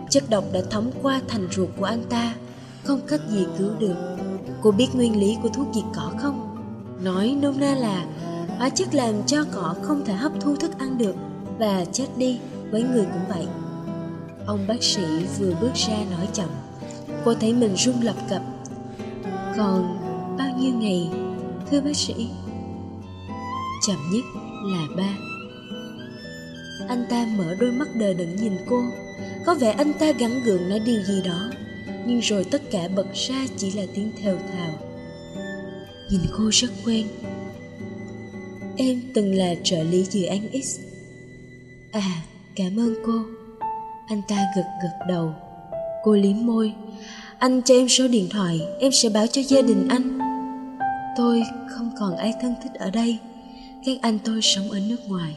Chất 0.09 0.23
độc 0.29 0.43
đã 0.53 0.59
thấm 0.69 0.89
qua 1.01 1.21
thành 1.27 1.47
ruột 1.51 1.69
của 1.77 1.85
anh 1.85 2.03
ta, 2.09 2.35
không 2.83 3.01
cách 3.07 3.21
gì 3.29 3.45
cứu 3.57 3.69
được. 3.79 3.95
Cô 4.61 4.71
biết 4.71 4.87
nguyên 4.93 5.19
lý 5.19 5.37
của 5.43 5.49
thuốc 5.49 5.67
diệt 5.73 5.83
cỏ 5.95 6.11
không? 6.17 6.57
Nói 7.01 7.37
nôm 7.41 7.59
na 7.59 7.75
là 7.75 8.05
hóa 8.57 8.69
chất 8.69 8.95
làm 8.95 9.13
cho 9.27 9.45
cỏ 9.53 9.75
không 9.81 10.05
thể 10.05 10.13
hấp 10.13 10.31
thu 10.41 10.55
thức 10.55 10.79
ăn 10.79 10.97
được 10.97 11.15
và 11.59 11.85
chết 11.85 12.05
đi 12.17 12.39
với 12.71 12.83
người 12.83 13.05
cũng 13.05 13.25
vậy. 13.29 13.47
Ông 14.45 14.67
bác 14.67 14.83
sĩ 14.83 15.03
vừa 15.39 15.53
bước 15.61 15.73
ra 15.73 15.97
nói 16.17 16.27
chậm. 16.33 16.49
Cô 17.25 17.33
thấy 17.33 17.53
mình 17.53 17.75
run 17.75 18.01
lập 18.01 18.15
cập. 18.29 18.41
Còn 19.57 19.97
bao 20.37 20.57
nhiêu 20.59 20.73
ngày, 20.73 21.09
thưa 21.71 21.81
bác 21.81 21.95
sĩ? 21.95 22.29
Chậm 23.87 23.97
nhất 24.11 24.23
là 24.63 24.87
ba. 24.97 25.17
Anh 26.87 27.05
ta 27.09 27.25
mở 27.37 27.55
đôi 27.59 27.71
mắt 27.71 27.87
đờ 27.95 28.13
đẫn 28.13 28.35
nhìn 28.35 28.57
cô. 28.69 28.83
Có 29.47 29.53
vẻ 29.53 29.71
anh 29.71 29.93
ta 29.93 30.11
gắn 30.11 30.43
gượng 30.43 30.69
nói 30.69 30.79
điều 30.79 31.03
gì 31.03 31.21
đó, 31.25 31.49
nhưng 32.05 32.19
rồi 32.19 32.43
tất 32.51 32.61
cả 32.71 32.87
bật 32.95 33.13
ra 33.13 33.45
chỉ 33.57 33.71
là 33.71 33.83
tiếng 33.93 34.11
thều 34.21 34.37
thào. 34.37 34.73
Nhìn 36.11 36.21
cô 36.37 36.49
rất 36.51 36.67
quen. 36.85 37.07
Em 38.77 39.01
từng 39.13 39.35
là 39.35 39.55
trợ 39.63 39.83
lý 39.83 40.03
dự 40.03 40.25
án 40.25 40.39
x. 40.63 40.79
À 41.91 42.23
cảm 42.55 42.79
ơn 42.79 42.95
cô. 43.05 43.13
Anh 44.07 44.21
ta 44.27 44.35
gật 44.55 44.65
gật 44.83 45.05
đầu. 45.07 45.33
Cô 46.03 46.13
liếm 46.13 46.45
môi. 46.45 46.73
Anh 47.39 47.61
cho 47.61 47.75
em 47.75 47.89
số 47.89 48.07
điện 48.07 48.27
thoại, 48.29 48.61
em 48.79 48.91
sẽ 48.91 49.09
báo 49.09 49.27
cho 49.27 49.41
gia 49.41 49.61
đình 49.61 49.87
anh. 49.89 50.19
Tôi 51.17 51.43
không 51.69 51.91
còn 51.99 52.17
ai 52.17 52.33
thân 52.41 52.55
thích 52.63 52.73
ở 52.73 52.89
đây. 52.89 53.17
Các 53.85 53.97
anh 54.01 54.19
tôi 54.25 54.39
sống 54.41 54.71
ở 54.71 54.79
nước 54.89 55.07
ngoài. 55.07 55.35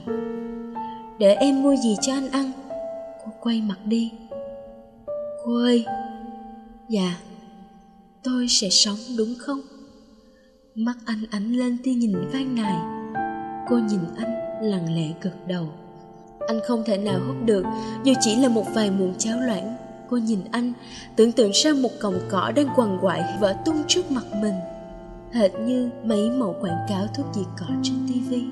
Để 1.18 1.34
em 1.34 1.62
mua 1.62 1.76
gì 1.76 1.96
cho 2.02 2.12
anh 2.12 2.30
ăn? 2.30 2.52
Cô 3.30 3.36
quay 3.40 3.62
mặt 3.62 3.78
đi 3.84 4.12
cô 5.44 5.56
ơi 5.56 5.86
Dạ, 6.88 7.16
tôi 8.22 8.46
sẽ 8.48 8.68
sống 8.70 8.96
đúng 9.18 9.34
không? 9.38 9.60
Mắt 10.74 10.94
anh 11.04 11.24
ánh 11.30 11.52
lên 11.52 11.78
tia 11.84 11.94
nhìn 11.94 12.12
van 12.32 12.54
nài. 12.54 12.74
Cô 13.68 13.78
nhìn 13.78 14.00
anh 14.16 14.62
lặng 14.62 14.94
lẽ 14.94 15.12
gật 15.20 15.46
đầu. 15.48 15.68
Anh 16.48 16.60
không 16.66 16.82
thể 16.86 16.98
nào 16.98 17.20
hút 17.26 17.36
được, 17.44 17.64
dù 18.04 18.12
chỉ 18.20 18.36
là 18.36 18.48
một 18.48 18.64
vài 18.74 18.90
muỗng 18.90 19.14
cháo 19.18 19.40
loãng. 19.40 19.76
Cô 20.10 20.16
nhìn 20.16 20.40
anh, 20.52 20.72
tưởng 21.16 21.32
tượng 21.32 21.50
ra 21.54 21.72
một 21.72 21.90
cọng 22.00 22.18
cỏ 22.28 22.52
đang 22.56 22.68
quằn 22.76 22.98
quại 23.00 23.22
vỡ 23.40 23.56
tung 23.64 23.82
trước 23.88 24.10
mặt 24.10 24.24
mình. 24.42 24.54
Hệt 25.32 25.50
như 25.54 25.90
mấy 26.04 26.30
mẫu 26.30 26.56
quảng 26.60 26.86
cáo 26.88 27.06
thuốc 27.06 27.26
diệt 27.34 27.46
cỏ 27.60 27.66
trên 27.82 27.96
tivi. 28.08 28.44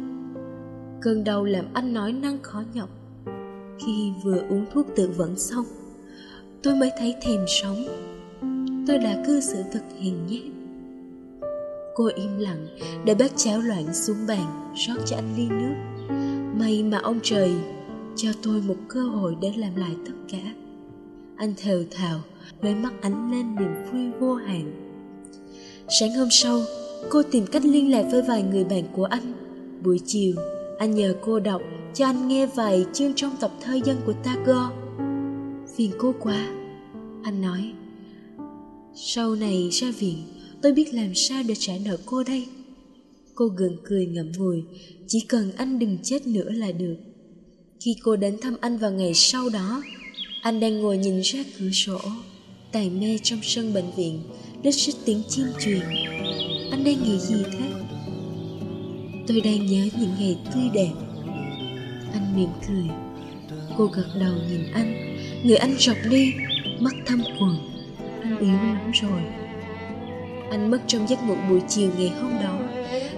Cơn 1.00 1.24
đau 1.24 1.44
làm 1.44 1.64
anh 1.74 1.94
nói 1.94 2.12
năng 2.12 2.42
khó 2.42 2.62
nhọc. 2.74 2.97
Khi 3.86 4.12
vừa 4.24 4.38
uống 4.48 4.66
thuốc 4.72 4.86
tự 4.96 5.10
vẫn 5.16 5.38
xong, 5.38 5.64
tôi 6.62 6.74
mới 6.76 6.90
thấy 6.98 7.14
thèm 7.22 7.44
sống. 7.62 7.84
Tôi 8.86 8.98
đã 8.98 9.22
cư 9.26 9.40
xử 9.40 9.62
thật 9.72 9.82
hiền 9.98 10.26
nhát 10.26 10.58
cô 11.98 12.10
im 12.16 12.38
lặng 12.38 12.66
để 13.04 13.14
bát 13.14 13.30
cháo 13.36 13.60
loạn 13.60 13.94
xuống 13.94 14.16
bàn 14.28 14.72
rót 14.76 14.96
cho 15.06 15.16
anh 15.16 15.34
ly 15.36 15.48
nước. 15.48 15.74
May 16.58 16.82
mà 16.82 16.98
ông 16.98 17.20
trời 17.22 17.50
cho 18.16 18.28
tôi 18.42 18.60
một 18.60 18.76
cơ 18.88 19.00
hội 19.00 19.36
để 19.40 19.52
làm 19.56 19.76
lại 19.76 19.96
tất 20.06 20.12
cả. 20.28 20.52
Anh 21.36 21.54
thều 21.56 21.84
thào 21.90 22.20
đôi 22.62 22.74
mắt 22.74 22.92
ánh 23.00 23.30
lên 23.32 23.56
niềm 23.56 23.74
vui 23.92 24.10
vô 24.20 24.34
hạn. 24.34 24.72
Sáng 26.00 26.14
hôm 26.14 26.28
sau 26.30 26.60
cô 27.10 27.22
tìm 27.22 27.46
cách 27.46 27.64
liên 27.64 27.90
lạc 27.90 28.04
với 28.10 28.22
vài 28.22 28.42
người 28.42 28.64
bạn 28.64 28.84
của 28.92 29.04
anh. 29.04 29.32
Buổi 29.84 30.00
chiều 30.06 30.34
anh 30.78 30.94
nhờ 30.94 31.14
cô 31.20 31.40
đọc 31.40 31.62
cho 31.94 32.06
anh 32.06 32.28
nghe 32.28 32.46
vài 32.46 32.84
chương 32.92 33.14
trong 33.14 33.36
tập 33.40 33.50
thơ 33.60 33.80
dân 33.84 33.96
của 34.06 34.14
Tagore 34.24 34.74
phiền 35.76 35.90
cô 35.98 36.14
quá 36.20 36.48
anh 37.22 37.42
nói 37.42 37.72
sau 39.00 39.34
này 39.34 39.68
ra 39.72 39.90
viện, 39.98 40.24
tôi 40.62 40.72
biết 40.72 40.94
làm 40.94 41.14
sao 41.14 41.42
để 41.48 41.54
trả 41.58 41.72
nợ 41.84 41.96
cô 42.06 42.22
đây. 42.22 42.46
Cô 43.34 43.46
gượng 43.46 43.76
cười 43.84 44.06
ngậm 44.06 44.32
ngùi, 44.38 44.62
chỉ 45.06 45.20
cần 45.20 45.52
anh 45.56 45.78
đừng 45.78 45.98
chết 46.02 46.26
nữa 46.26 46.50
là 46.50 46.72
được. 46.72 46.96
Khi 47.80 47.96
cô 48.02 48.16
đến 48.16 48.36
thăm 48.40 48.56
anh 48.60 48.78
vào 48.78 48.92
ngày 48.92 49.14
sau 49.14 49.48
đó, 49.48 49.82
anh 50.42 50.60
đang 50.60 50.80
ngồi 50.80 50.98
nhìn 50.98 51.20
ra 51.20 51.44
cửa 51.58 51.70
sổ, 51.72 51.98
tài 52.72 52.90
mê 52.90 53.18
trong 53.22 53.38
sân 53.42 53.74
bệnh 53.74 53.90
viện, 53.96 54.22
đứt 54.62 54.70
xích 54.70 54.96
tiếng 55.04 55.22
chim 55.28 55.46
truyền 55.60 55.80
anh 56.70 56.84
đang 56.84 57.02
nghĩ 57.02 57.18
gì 57.18 57.36
thế 57.52 57.66
tôi 59.28 59.40
đang 59.40 59.66
nhớ 59.66 59.88
những 59.98 60.10
ngày 60.18 60.38
tươi 60.54 60.70
đẹp. 60.74 60.92
Anh 62.12 62.36
mỉm 62.36 62.48
cười. 62.68 62.84
Cô 63.78 63.86
gật 63.86 64.06
đầu 64.20 64.32
nhìn 64.50 64.72
anh. 64.74 65.16
Người 65.42 65.56
anh 65.56 65.74
rọc 65.78 65.96
đi. 66.10 66.32
Mắt 66.80 66.94
thâm 67.06 67.22
quần 67.40 67.56
anh 68.22 68.38
yếu 68.38 68.52
lắm 68.52 68.90
rồi. 68.94 69.22
Anh 70.50 70.70
mất 70.70 70.78
trong 70.86 71.08
giấc 71.08 71.22
ngủ 71.24 71.34
buổi 71.48 71.60
chiều 71.68 71.90
ngày 71.98 72.12
hôm 72.22 72.32
đó. 72.42 72.58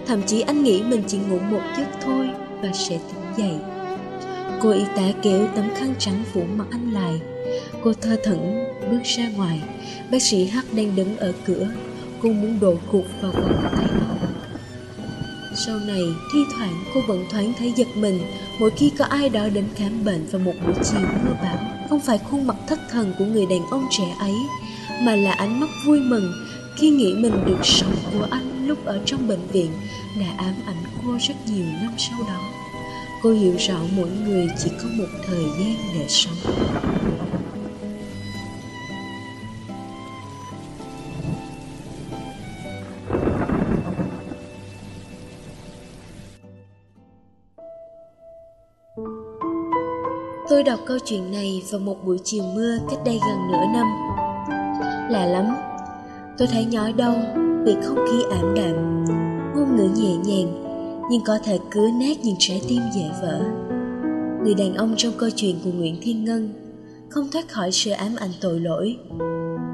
Thậm 0.07 0.23
chí 0.27 0.41
anh 0.41 0.63
nghĩ 0.63 0.83
mình 0.83 1.03
chỉ 1.07 1.19
ngủ 1.19 1.39
một 1.39 1.63
giấc 1.77 1.89
thôi 2.01 2.29
và 2.63 2.73
sẽ 2.73 2.99
tỉnh 2.99 3.37
dậy. 3.37 3.59
Cô 4.63 4.71
y 4.71 4.85
tá 4.97 5.13
kéo 5.23 5.49
tấm 5.57 5.71
khăn 5.77 5.95
trắng 5.99 6.25
phủ 6.33 6.45
mặt 6.57 6.67
anh 6.71 6.93
lại. 6.93 7.21
Cô 7.83 7.93
thơ 7.93 8.17
thẩn 8.25 8.65
bước 8.91 9.03
ra 9.05 9.29
ngoài. 9.29 9.61
Bác 10.11 10.23
sĩ 10.23 10.47
hắc 10.47 10.65
đang 10.73 10.97
đứng 10.97 11.17
ở 11.17 11.33
cửa. 11.45 11.69
Cô 12.23 12.33
muốn 12.33 12.61
đổ 12.61 12.75
cục 12.91 13.07
vào 13.21 13.33
vòng 13.33 13.71
tay 13.77 13.87
anh 13.91 14.30
sau 15.67 15.79
này 15.79 16.03
thi 16.33 16.39
thoảng 16.57 16.85
cô 16.95 17.01
vẫn 17.01 17.27
thoáng 17.31 17.53
thấy 17.59 17.73
giật 17.77 17.89
mình. 17.95 18.21
Mỗi 18.59 18.71
khi 18.71 18.91
có 18.99 19.05
ai 19.05 19.29
đó 19.29 19.49
đến 19.49 19.65
khám 19.77 20.05
bệnh 20.05 20.27
vào 20.27 20.41
một 20.41 20.53
buổi 20.67 20.75
chiều 20.85 21.01
mưa 21.01 21.35
bão, 21.43 21.59
không 21.89 22.01
phải 22.01 22.19
khuôn 22.19 22.47
mặt 22.47 22.57
thất 22.69 22.79
thần 22.91 23.13
của 23.19 23.25
người 23.25 23.47
đàn 23.47 23.67
ông 23.71 23.87
trẻ 23.91 24.15
ấy, 24.19 24.35
mà 25.03 25.17
là 25.17 25.33
ánh 25.33 25.61
mắt 25.61 25.71
vui 25.87 26.01
mừng. 26.01 26.33
Khi 26.77 26.91
nghĩ 26.91 27.15
mình 27.15 27.45
được 27.47 27.59
sống 27.63 27.95
của 28.13 28.27
anh 28.31 28.67
lúc 28.67 28.85
ở 28.85 29.01
trong 29.05 29.29
bệnh 29.29 29.47
viện, 29.53 29.71
đã 30.21 30.27
ám 30.37 30.55
ảnh 30.67 30.85
cô 31.05 31.17
rất 31.29 31.35
nhiều 31.47 31.67
năm 31.83 31.93
sau 31.99 32.19
đó. 32.29 32.41
Cô 33.23 33.33
hiểu 33.33 33.55
rõ 33.59 33.77
mỗi 33.97 34.09
người 34.25 34.49
chỉ 34.65 34.71
có 34.83 34.89
một 34.93 35.09
thời 35.27 35.45
gian 35.45 35.75
để 35.95 36.05
sống. 36.09 36.35
Đọc 50.71 50.81
câu 50.87 50.99
chuyện 51.05 51.33
này 51.33 51.63
vào 51.71 51.81
một 51.81 52.05
buổi 52.05 52.19
chiều 52.25 52.45
mưa 52.55 52.79
cách 52.91 52.99
đây 53.05 53.21
gần 53.29 53.39
nửa 53.53 53.67
năm. 53.73 53.87
Lạ 55.11 55.27
lắm, 55.27 55.45
tôi 56.39 56.49
thấy 56.53 56.65
nhói 56.65 56.93
đau 56.93 57.15
vì 57.65 57.75
không 57.83 57.97
khí 57.97 58.23
ảm 58.31 58.55
đạm, 58.55 59.05
ngôn 59.55 59.77
ngữ 59.77 59.89
nhẹ 59.97 60.15
nhàng, 60.17 60.65
nhưng 61.11 61.25
có 61.25 61.39
thể 61.45 61.59
cứa 61.71 61.89
nát 62.01 62.25
những 62.25 62.37
trái 62.39 62.63
tim 62.69 62.81
dễ 62.95 63.03
vỡ. 63.23 63.41
Người 64.45 64.55
đàn 64.55 64.75
ông 64.75 64.95
trong 64.97 65.13
câu 65.19 65.31
chuyện 65.37 65.57
của 65.65 65.71
nguyễn 65.71 65.99
thiên 66.03 66.25
ngân 66.25 66.53
không 67.09 67.29
thoát 67.33 67.49
khỏi 67.49 67.73
sự 67.73 67.91
ám 67.91 68.17
ảnh 68.17 68.33
tội 68.41 68.61
lỗi, 68.61 68.97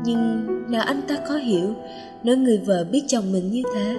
nhưng 0.05 0.47
nào 0.71 0.83
anh 0.83 1.01
ta 1.09 1.17
có 1.29 1.35
hiểu 1.35 1.75
nếu 2.23 2.37
người 2.37 2.59
vợ 2.59 2.87
biết 2.93 3.03
chồng 3.09 3.33
mình 3.33 3.51
như 3.51 3.63
thế, 3.75 3.97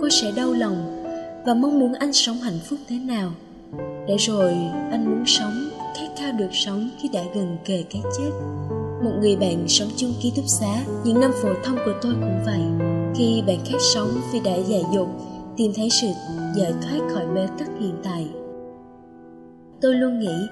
cô 0.00 0.08
sẽ 0.10 0.32
đau 0.36 0.52
lòng 0.52 1.04
và 1.46 1.54
mong 1.54 1.80
muốn 1.80 1.92
anh 1.92 2.12
sống 2.12 2.36
hạnh 2.36 2.58
phúc 2.68 2.78
thế 2.88 2.96
nào? 2.98 3.30
Để 4.08 4.16
rồi 4.16 4.52
anh 4.90 5.04
muốn 5.04 5.26
sống 5.26 5.71
khao 6.18 6.32
được 6.32 6.48
sống 6.52 6.88
khi 6.98 7.08
đã 7.08 7.22
gần 7.34 7.56
kề 7.64 7.84
cái 7.90 8.02
chết. 8.18 8.30
Một 9.04 9.12
người 9.20 9.36
bạn 9.36 9.68
sống 9.68 9.88
chung 9.96 10.14
ký 10.20 10.32
túc 10.36 10.44
xá, 10.48 10.84
những 11.04 11.20
năm 11.20 11.30
phổ 11.42 11.48
thông 11.64 11.76
của 11.76 11.92
tôi 12.02 12.12
cũng 12.12 12.40
vậy. 12.44 12.88
Khi 13.14 13.42
bạn 13.46 13.58
khát 13.64 13.78
sống 13.94 14.08
vì 14.32 14.40
đã 14.40 14.56
dạy 14.56 14.84
dột, 14.94 15.08
tìm 15.56 15.72
thấy 15.76 15.88
sự 15.90 16.06
giải 16.56 16.72
thoát 16.82 17.00
khỏi 17.12 17.26
bế 17.34 17.46
tắc 17.58 17.68
hiện 17.80 17.94
tại. 18.02 18.28
Tôi 19.80 19.94
luôn 19.94 20.20
nghĩ, 20.20 20.46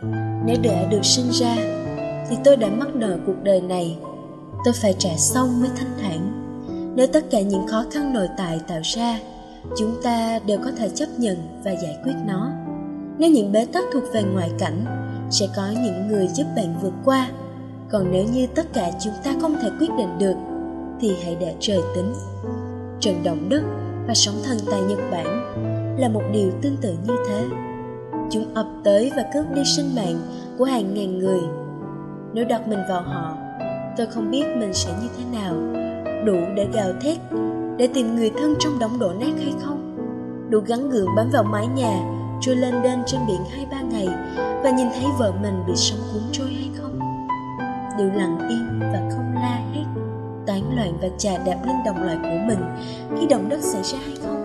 nếu 0.46 0.56
đã 0.62 0.86
được 0.90 1.04
sinh 1.04 1.30
ra, 1.30 1.56
thì 2.30 2.36
tôi 2.44 2.56
đã 2.56 2.68
mắc 2.68 2.88
nợ 2.94 3.18
cuộc 3.26 3.42
đời 3.42 3.60
này. 3.60 3.96
Tôi 4.64 4.74
phải 4.74 4.94
trả 4.98 5.16
xong 5.16 5.60
mới 5.60 5.70
thanh 5.76 5.92
thản. 6.02 6.46
Nếu 6.96 7.06
tất 7.06 7.24
cả 7.30 7.40
những 7.40 7.66
khó 7.66 7.84
khăn 7.90 8.14
nội 8.14 8.28
tại 8.36 8.60
tạo 8.68 8.80
ra, 8.82 9.18
chúng 9.76 10.02
ta 10.02 10.38
đều 10.46 10.58
có 10.64 10.70
thể 10.70 10.88
chấp 10.88 11.06
nhận 11.18 11.36
và 11.64 11.70
giải 11.70 11.96
quyết 12.04 12.14
nó. 12.26 12.50
Nếu 13.18 13.30
những 13.30 13.52
bế 13.52 13.64
tắc 13.64 13.84
thuộc 13.92 14.02
về 14.12 14.22
ngoại 14.22 14.50
cảnh 14.58 14.84
sẽ 15.30 15.48
có 15.56 15.62
những 15.82 16.08
người 16.08 16.28
giúp 16.28 16.44
bạn 16.56 16.74
vượt 16.82 16.92
qua. 17.04 17.28
Còn 17.90 18.10
nếu 18.12 18.24
như 18.24 18.46
tất 18.46 18.72
cả 18.72 18.90
chúng 19.00 19.12
ta 19.24 19.34
không 19.40 19.56
thể 19.62 19.70
quyết 19.80 19.90
định 19.98 20.18
được, 20.18 20.34
thì 21.00 21.16
hãy 21.24 21.36
để 21.40 21.54
trời 21.60 21.80
tính. 21.94 22.14
Trận 23.00 23.22
động 23.24 23.48
đất 23.48 23.62
và 24.06 24.14
sóng 24.14 24.34
thần 24.44 24.58
tại 24.70 24.80
nhật 24.80 24.98
bản 25.10 25.26
là 25.98 26.08
một 26.08 26.22
điều 26.32 26.50
tương 26.62 26.76
tự 26.76 26.94
như 27.06 27.14
thế. 27.28 27.44
Chúng 28.30 28.54
ập 28.54 28.66
tới 28.84 29.12
và 29.16 29.24
cướp 29.34 29.44
đi 29.54 29.62
sinh 29.64 29.94
mạng 29.96 30.20
của 30.58 30.64
hàng 30.64 30.94
ngàn 30.94 31.18
người. 31.18 31.40
Nếu 32.32 32.44
đặt 32.44 32.68
mình 32.68 32.80
vào 32.88 33.02
họ, 33.02 33.36
tôi 33.96 34.06
không 34.06 34.30
biết 34.30 34.44
mình 34.56 34.74
sẽ 34.74 34.90
như 35.02 35.08
thế 35.18 35.38
nào. 35.38 35.54
Đủ 36.24 36.36
để 36.56 36.68
gào 36.72 36.92
thét, 37.02 37.18
để 37.76 37.88
tìm 37.94 38.16
người 38.16 38.30
thân 38.38 38.54
trong 38.58 38.78
đống 38.78 38.98
đổ 38.98 39.12
nát 39.20 39.32
hay 39.38 39.54
không? 39.64 39.96
Đủ 40.50 40.60
gắn 40.66 40.90
gượng 40.90 41.08
bám 41.16 41.30
vào 41.32 41.42
mái 41.42 41.66
nhà 41.66 42.19
trôi 42.40 42.56
lên 42.56 42.82
đên 42.82 43.02
trên 43.06 43.20
biển 43.26 43.40
hai 43.50 43.66
ba 43.70 43.80
ngày 43.80 44.08
và 44.62 44.70
nhìn 44.70 44.86
thấy 44.94 45.04
vợ 45.18 45.32
mình 45.42 45.62
bị 45.66 45.72
sóng 45.76 46.00
cuốn 46.12 46.22
trôi 46.32 46.48
hay 46.48 46.70
không. 46.74 46.98
Đều 47.98 48.08
lặng 48.08 48.38
im 48.48 48.80
và 48.80 49.10
không 49.10 49.34
la 49.34 49.60
hét 49.74 49.84
tán 50.46 50.76
loạn 50.76 50.92
và 51.02 51.08
chà 51.18 51.38
đạp 51.46 51.58
lên 51.66 51.76
đồng 51.84 52.02
loại 52.02 52.16
của 52.22 52.38
mình 52.46 52.60
khi 53.20 53.26
động 53.26 53.48
đất 53.48 53.60
xảy 53.62 53.82
ra 53.82 53.98
hay 54.06 54.16
không. 54.26 54.40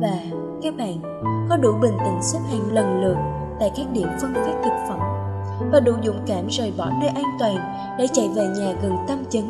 Và 0.00 0.38
các 0.62 0.76
bạn, 0.76 1.00
có 1.48 1.56
đủ 1.56 1.72
bình 1.82 1.96
tĩnh 2.04 2.22
xếp 2.22 2.38
hàng 2.50 2.72
lần 2.72 3.00
lượt 3.00 3.16
tại 3.60 3.70
các 3.76 3.86
điểm 3.92 4.08
phân 4.20 4.34
phát 4.34 4.54
thực 4.64 4.74
phẩm 4.88 4.98
và 5.72 5.80
đủ 5.80 5.92
dũng 6.04 6.20
cảm 6.26 6.46
rời 6.50 6.72
bỏ 6.76 6.90
nơi 7.00 7.08
an 7.08 7.36
toàn 7.38 7.56
để 7.98 8.06
chạy 8.12 8.28
về 8.28 8.42
nhà 8.58 8.72
gần 8.82 8.96
tâm 9.08 9.18
chấn 9.30 9.46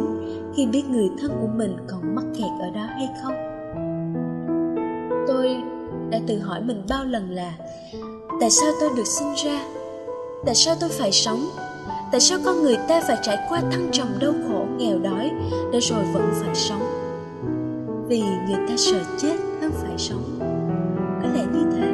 khi 0.56 0.66
biết 0.66 0.82
người 0.88 1.10
thân 1.20 1.30
của 1.40 1.48
mình 1.56 1.76
còn 1.88 2.14
mắc 2.14 2.24
kẹt 2.38 2.50
ở 2.60 2.70
đó 2.70 2.86
hay 2.94 3.08
không 3.22 3.47
đã 6.10 6.20
tự 6.26 6.38
hỏi 6.38 6.60
mình 6.60 6.82
bao 6.88 7.04
lần 7.04 7.30
là, 7.30 7.52
tại 8.40 8.50
sao 8.50 8.72
tôi 8.80 8.90
được 8.96 9.06
sinh 9.06 9.34
ra? 9.44 9.60
Tại 10.46 10.54
sao 10.54 10.74
tôi 10.80 10.90
phải 10.90 11.12
sống? 11.12 11.48
Tại 12.12 12.20
sao 12.20 12.38
con 12.44 12.62
người 12.62 12.76
ta 12.88 13.00
phải 13.08 13.16
trải 13.22 13.38
qua 13.48 13.60
thăng 13.60 13.88
trầm 13.92 14.08
đau 14.20 14.32
khổ, 14.48 14.66
nghèo 14.78 14.98
đói 14.98 15.30
để 15.72 15.80
rồi 15.80 16.04
vẫn 16.12 16.30
phải 16.40 16.54
sống? 16.54 16.82
Vì 18.08 18.20
người 18.20 18.68
ta 18.68 18.74
sợ 18.76 19.00
chết 19.18 19.36
hơn 19.60 19.72
phải 19.82 19.98
sống. 19.98 20.22
Có 21.22 21.28
lẽ 21.34 21.44
như 21.52 21.64
thế. 21.76 21.88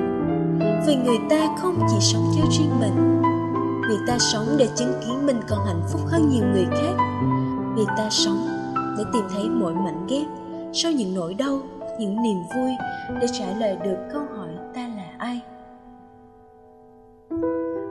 Vì 0.87 0.97
người 0.97 1.19
ta 1.31 1.57
không 1.59 1.79
chỉ 1.91 1.97
sống 2.01 2.33
cho 2.37 2.43
riêng 2.51 2.81
mình. 2.81 3.23
Người 3.89 3.99
ta 4.07 4.19
sống 4.19 4.47
để 4.59 4.69
chứng 4.77 4.93
kiến 5.07 5.27
mình 5.27 5.41
còn 5.49 5.59
hạnh 5.67 5.83
phúc 5.93 6.01
hơn 6.07 6.29
nhiều 6.29 6.45
người 6.53 6.67
khác. 6.71 7.05
Người 7.77 7.87
ta 7.97 8.11
sống 8.11 8.49
để 8.99 9.05
tìm 9.13 9.23
thấy 9.35 9.49
mỗi 9.49 9.75
mảnh 9.75 10.07
ghép 10.09 10.27
sau 10.73 10.93
những 10.93 11.15
nỗi 11.15 11.35
đau 11.35 11.61
những 11.99 12.23
niềm 12.23 12.39
vui 12.55 12.71
để 13.21 13.27
trả 13.33 13.47
lời 13.59 13.77
được 13.85 13.97
câu 14.13 14.23
hỏi 14.37 14.49
ta 14.75 14.91
là 14.97 15.07
ai. 15.19 15.41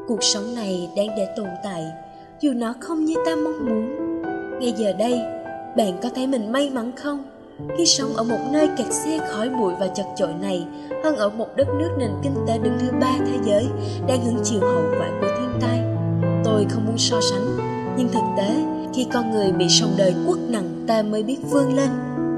Cuộc 0.08 0.24
sống 0.24 0.56
này 0.56 0.90
đang 0.98 1.08
để 1.18 1.28
tồn 1.36 1.48
tại, 1.64 1.86
dù 2.40 2.54
nó 2.54 2.74
không 2.80 3.06
như 3.06 3.16
ta 3.26 3.36
mong 3.36 3.66
muốn. 3.66 4.12
Ngay 4.60 4.74
giờ 4.78 4.94
đây, 5.00 5.22
bạn 5.78 5.98
có 6.04 6.10
thấy 6.16 6.28
mình 6.28 6.52
may 6.52 6.70
mắn 6.70 6.92
không? 6.96 7.24
Khi 7.78 7.86
sống 7.86 8.14
ở 8.14 8.24
một 8.24 8.40
nơi 8.52 8.70
kẹt 8.78 8.88
xe 8.94 9.20
khói 9.32 9.50
bụi 9.50 9.74
và 9.80 9.88
chật 9.88 10.06
chội 10.16 10.34
này, 10.42 10.68
hơn 11.04 11.16
ở 11.16 11.30
một 11.30 11.48
đất 11.56 11.68
nước 11.80 11.90
nền 11.98 12.12
kinh 12.24 12.36
tế 12.48 12.58
đứng 12.58 12.78
thứ 12.80 12.92
ba 13.02 13.12
thế 13.28 13.38
giới 13.44 13.68
đang 14.08 14.26
hứng 14.26 14.40
chịu 14.44 14.60
hậu 14.60 14.84
quả 15.00 15.10
của 15.22 15.28
thiên 15.38 15.60
tai. 15.62 15.80
Tôi 16.44 16.66
không 16.70 16.86
muốn 16.86 16.98
so 16.98 17.18
sánh, 17.32 17.58
nhưng 17.98 18.08
thực 18.08 18.24
tế, 18.38 18.56
khi 18.94 19.08
con 19.14 19.32
người 19.32 19.52
bị 19.52 19.70
sông 19.70 19.92
đời 19.98 20.14
quất 20.28 20.40
nặng, 20.50 20.84
ta 20.88 21.02
mới 21.02 21.24
biết 21.24 21.38
vươn 21.52 21.76
lên 21.76 21.90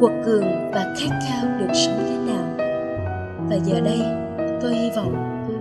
quật 0.06 0.26
cường 0.26 0.72
và 0.72 0.96
khát 0.98 1.20
khao 1.30 1.46
được 1.60 1.74
sống 1.74 1.98
thế 2.00 2.34
nào. 2.34 2.58
Và 3.50 3.56
giờ 3.56 3.80
đây, 3.80 4.02
tôi 4.62 4.76
hy 4.76 4.90
vọng 4.96 5.14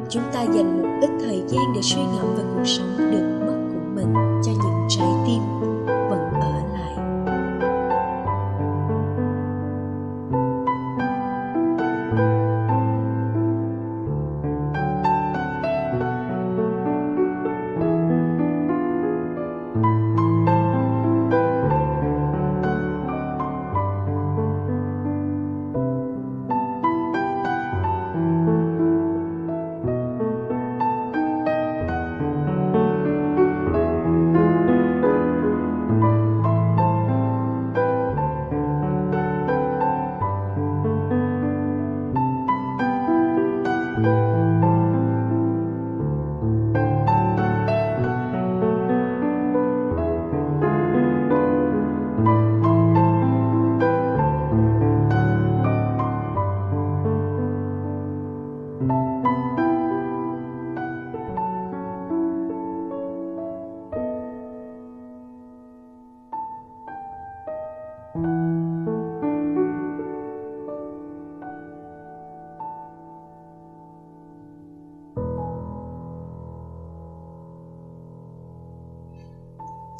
chúng 0.08 0.22
ta 0.32 0.42
dành 0.42 0.82
một 0.82 0.88
ít 1.00 1.10
thời 1.20 1.42
gian 1.48 1.62
để 1.74 1.80
suy 1.82 2.00
ngẫm 2.00 2.34
về 2.36 2.44
cuộc 2.54 2.64
sống 2.64 2.96
được 3.10 3.40
mất 3.46 3.56
của 3.72 3.86
mình 3.94 4.14
cho 4.14 4.52
những 4.52 4.73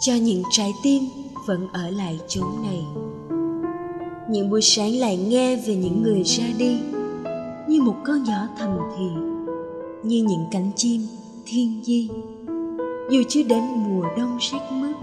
cho 0.06 0.14
những 0.14 0.42
trái 0.50 0.72
tim 0.82 1.02
vẫn 1.46 1.68
ở 1.72 1.90
lại 1.90 2.18
chốn 2.28 2.44
này. 2.62 2.84
Những 4.30 4.50
buổi 4.50 4.60
sáng 4.62 4.94
lại 4.94 5.16
nghe 5.16 5.56
về 5.56 5.76
những 5.76 6.02
người 6.02 6.22
ra 6.22 6.44
đi, 6.58 6.78
như 7.68 7.82
một 7.82 7.94
cơn 8.04 8.24
gió 8.24 8.48
thầm 8.58 8.70
thì, 8.98 9.04
như 10.02 10.24
những 10.24 10.44
cánh 10.50 10.70
chim 10.76 11.00
thiên 11.46 11.80
di. 11.84 12.08
Dù 13.10 13.22
chưa 13.28 13.42
đến 13.42 13.64
mùa 13.64 14.04
đông 14.16 14.38
rét 14.40 14.58
mướt, 14.72 14.96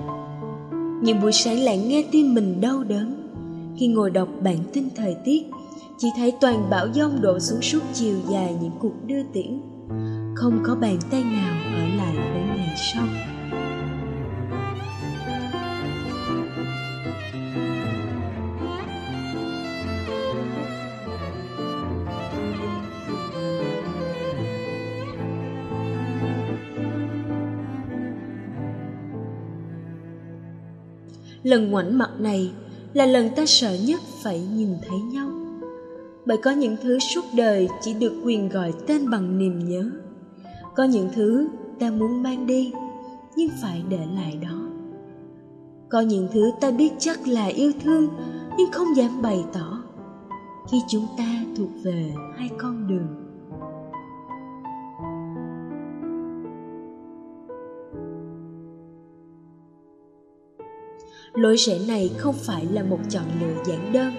những 1.01 1.21
buổi 1.21 1.31
sáng 1.31 1.59
lại 1.59 1.77
nghe 1.77 2.03
tim 2.11 2.33
mình 2.33 2.61
đau 2.61 2.83
đớn. 2.83 3.29
Khi 3.77 3.87
ngồi 3.87 4.11
đọc 4.11 4.27
bản 4.43 4.57
tin 4.73 4.87
thời 4.95 5.15
tiết, 5.25 5.43
chỉ 5.97 6.07
thấy 6.17 6.31
toàn 6.41 6.69
bão 6.69 6.87
giông 6.93 7.21
đổ 7.21 7.39
xuống 7.39 7.61
suốt 7.61 7.81
chiều 7.93 8.15
dài 8.29 8.55
những 8.61 8.73
cuộc 8.79 9.05
đưa 9.05 9.23
tiễn. 9.33 9.61
Không 10.35 10.59
có 10.63 10.75
bàn 10.75 10.97
tay 11.11 11.23
nào 11.23 11.55
ở 11.75 11.87
lại 11.97 12.15
đến 12.15 12.47
ngày 12.47 12.75
sau. 12.93 13.30
Lần 31.51 31.71
ngoảnh 31.71 31.97
mặt 31.97 32.09
này 32.19 32.51
là 32.93 33.05
lần 33.05 33.29
ta 33.35 33.45
sợ 33.45 33.77
nhất 33.87 33.99
phải 34.23 34.41
nhìn 34.55 34.69
thấy 34.89 34.99
nhau. 34.99 35.29
Bởi 36.25 36.37
có 36.37 36.51
những 36.51 36.77
thứ 36.83 36.99
suốt 36.99 37.25
đời 37.35 37.67
chỉ 37.81 37.93
được 37.93 38.13
quyền 38.23 38.49
gọi 38.49 38.73
tên 38.87 39.09
bằng 39.09 39.37
niềm 39.37 39.59
nhớ. 39.59 39.91
Có 40.75 40.83
những 40.83 41.09
thứ 41.15 41.47
ta 41.79 41.89
muốn 41.89 42.23
mang 42.23 42.47
đi, 42.47 42.73
nhưng 43.35 43.49
phải 43.61 43.83
để 43.89 44.05
lại 44.15 44.37
đó. 44.41 44.69
Có 45.89 46.01
những 46.01 46.27
thứ 46.33 46.51
ta 46.61 46.71
biết 46.71 46.93
chắc 46.99 47.27
là 47.27 47.45
yêu 47.45 47.71
thương, 47.83 48.07
nhưng 48.57 48.71
không 48.71 48.95
dám 48.95 49.21
bày 49.21 49.43
tỏ. 49.53 49.83
Khi 50.71 50.77
chúng 50.89 51.07
ta 51.17 51.45
thuộc 51.57 51.69
về 51.83 52.13
hai 52.37 52.49
con 52.57 52.87
đường 52.87 53.20
lối 61.33 61.57
rẽ 61.57 61.79
này 61.87 62.11
không 62.17 62.35
phải 62.35 62.65
là 62.65 62.83
một 62.83 62.99
chọn 63.09 63.23
lựa 63.41 63.63
giản 63.65 63.93
đơn. 63.93 64.13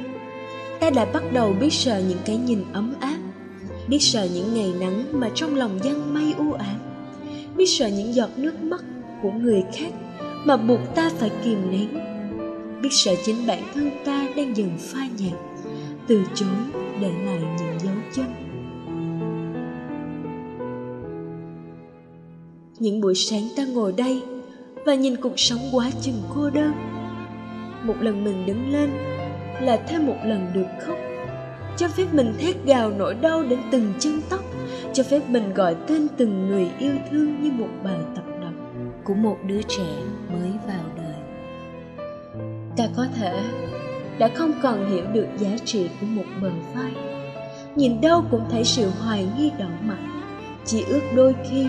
Ta 0.81 0.91
đã 0.91 1.05
bắt 1.05 1.23
đầu 1.33 1.55
biết 1.61 1.73
sợ 1.73 2.03
những 2.09 2.19
cái 2.25 2.37
nhìn 2.37 2.65
ấm 2.73 2.95
áp, 3.01 3.19
biết 3.89 3.99
sợ 4.01 4.29
những 4.35 4.55
ngày 4.55 4.73
nắng 4.81 5.05
mà 5.13 5.31
trong 5.35 5.55
lòng 5.55 5.79
dân 5.83 6.15
mây 6.15 6.35
u 6.39 6.53
ám, 6.53 6.81
biết 7.57 7.67
sợ 7.67 7.89
những 7.89 8.15
giọt 8.15 8.31
nước 8.37 8.63
mắt 8.63 8.81
của 9.23 9.31
người 9.31 9.65
khác 9.77 9.91
mà 10.45 10.57
buộc 10.57 10.81
ta 10.95 11.11
phải 11.19 11.31
kìm 11.45 11.71
nén, 11.71 11.89
biết 12.83 12.89
sợ 12.93 13.15
chính 13.25 13.47
bản 13.47 13.63
thân 13.75 13.91
ta 14.05 14.29
đang 14.37 14.57
dần 14.57 14.71
phai 14.79 15.09
nhạt, 15.19 15.39
từ 16.09 16.23
chối 16.35 16.49
để 17.01 17.11
lại 17.25 17.41
những 17.59 17.79
dấu 17.83 17.95
chân. 18.13 18.27
Những 22.79 23.01
buổi 23.01 23.15
sáng 23.15 23.49
ta 23.57 23.65
ngồi 23.65 23.93
đây 23.93 24.23
và 24.87 24.95
nhìn 24.95 25.17
cuộc 25.17 25.41
sống 25.41 25.61
quá 25.73 25.91
chừng 26.01 26.23
cô 26.35 26.51
đơn 26.51 26.92
một 27.85 27.95
lần 28.01 28.25
mình 28.25 28.47
đứng 28.47 28.73
lên 28.73 28.91
là 29.61 29.77
thêm 29.77 30.07
một 30.07 30.17
lần 30.25 30.47
được 30.55 30.67
khóc. 30.87 30.97
Cho 31.77 31.89
phép 31.89 32.07
mình 32.13 32.35
thét 32.39 32.65
gào 32.65 32.91
nỗi 32.91 33.15
đau 33.15 33.43
đến 33.43 33.59
từng 33.71 33.93
chân 33.99 34.21
tóc, 34.31 34.41
cho 34.93 35.03
phép 35.03 35.21
mình 35.29 35.55
gọi 35.55 35.77
tên 35.87 36.07
từng 36.17 36.49
người 36.49 36.71
yêu 36.79 36.95
thương 37.11 37.43
như 37.43 37.51
một 37.53 37.69
bài 37.85 37.99
tập 38.17 38.25
đọc 38.41 38.53
của 39.05 39.15
một 39.15 39.39
đứa 39.47 39.63
trẻ 39.63 39.87
mới 40.33 40.51
vào 40.67 40.85
đời. 40.97 41.15
Ta 42.77 42.85
có 42.97 43.07
thể 43.17 43.43
đã 44.19 44.29
không 44.35 44.53
còn 44.63 44.91
hiểu 44.91 45.05
được 45.13 45.27
giá 45.39 45.51
trị 45.65 45.89
của 46.01 46.07
một 46.07 46.25
bờ 46.43 46.51
vai. 46.75 46.93
Nhìn 47.77 48.01
đâu 48.01 48.25
cũng 48.31 48.45
thấy 48.51 48.65
sự 48.65 48.91
hoài 49.01 49.27
nghi 49.39 49.51
đỏ 49.59 49.69
mặt. 49.83 49.99
Chỉ 50.65 50.85
ước 50.89 51.01
đôi 51.15 51.35
khi 51.51 51.67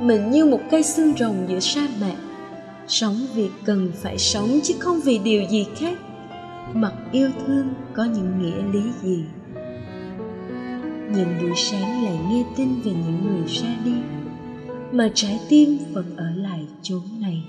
mình 0.00 0.30
như 0.30 0.44
một 0.44 0.60
cây 0.70 0.82
xương 0.82 1.14
rồng 1.18 1.46
giữa 1.48 1.60
sa 1.60 1.86
mạc 2.00 2.29
sống 2.90 3.26
vì 3.34 3.48
cần 3.64 3.92
phải 4.02 4.18
sống 4.18 4.60
chứ 4.62 4.74
không 4.78 5.00
vì 5.00 5.18
điều 5.18 5.44
gì 5.50 5.66
khác. 5.76 5.98
Mặt 6.74 6.92
yêu 7.12 7.30
thương 7.46 7.74
có 7.94 8.04
những 8.04 8.42
nghĩa 8.42 8.72
lý 8.72 8.90
gì? 9.02 9.24
Những 11.14 11.38
buổi 11.40 11.52
sáng 11.56 12.04
lại 12.04 12.18
nghe 12.30 12.44
tin 12.56 12.68
về 12.84 12.92
những 12.92 13.20
người 13.26 13.48
ra 13.48 13.76
đi, 13.84 13.94
mà 14.92 15.10
trái 15.14 15.40
tim 15.48 15.78
vẫn 15.92 16.16
ở 16.16 16.30
lại 16.36 16.66
chốn 16.82 17.02
này. 17.20 17.42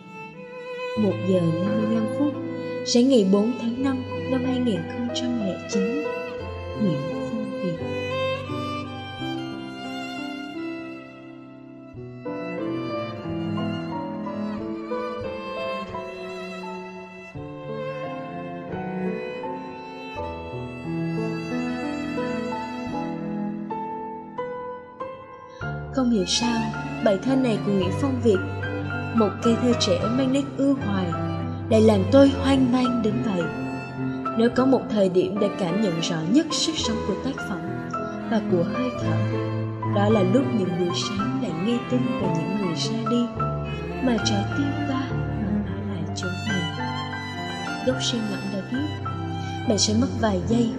Một 0.99 1.13
giờ 1.29 1.41
55 1.41 2.05
phút, 2.19 2.33
sáng 2.85 3.09
ngày 3.09 3.27
4 3.31 3.51
tháng 3.61 3.83
5 3.83 4.03
năm 4.31 4.41
2009 4.45 6.03
Nguyễn 6.81 7.10
Không 26.01 26.09
hiểu 26.09 26.25
sao, 26.25 26.61
bài 27.03 27.19
thơ 27.23 27.35
này 27.35 27.59
của 27.65 27.71
Nguyễn 27.71 27.91
Phong 28.01 28.21
Việt 28.21 28.37
Một 29.15 29.29
cây 29.43 29.55
thơ 29.61 29.73
trẻ 29.79 29.99
mang 30.17 30.33
nét 30.33 30.43
ưu 30.57 30.75
hoài 30.85 31.05
Lại 31.69 31.81
làm 31.81 31.99
tôi 32.11 32.31
hoang 32.41 32.71
mang 32.71 33.01
đến 33.03 33.13
vậy. 33.25 33.43
Nếu 34.37 34.49
có 34.55 34.65
một 34.65 34.81
thời 34.89 35.09
điểm 35.09 35.39
để 35.39 35.49
cảm 35.59 35.81
nhận 35.81 36.01
rõ 36.01 36.15
nhất 36.31 36.45
sức 36.51 36.71
sống 36.77 36.97
của 37.07 37.13
tác 37.23 37.43
phẩm 37.49 37.59
Và 38.31 38.41
của 38.51 38.63
hơi 38.73 38.89
thở 39.01 39.15
Đó 39.95 40.09
là 40.09 40.23
lúc 40.33 40.43
những 40.57 40.69
buổi 40.79 40.89
sáng 41.09 41.39
lại 41.41 41.51
nghe 41.65 41.77
tin 41.91 42.01
về 42.21 42.27
những 42.37 42.57
người 42.57 42.75
ra 42.75 43.09
đi 43.11 43.25
Mà 44.03 44.17
trái 44.25 44.43
tim 44.57 44.67
ta 44.89 45.07
vẫn 45.11 45.63
ở 45.67 45.93
lại 45.93 46.03
chỗ 46.15 46.27
này. 46.49 46.61
Gốc 47.85 47.95
sen 48.03 48.21
ngẫm 48.31 48.39
đã 48.53 48.61
biết, 48.71 49.11
Bạn 49.69 49.77
sẽ 49.77 49.93
mất 50.01 50.09
vài 50.21 50.41
giây 50.47 50.69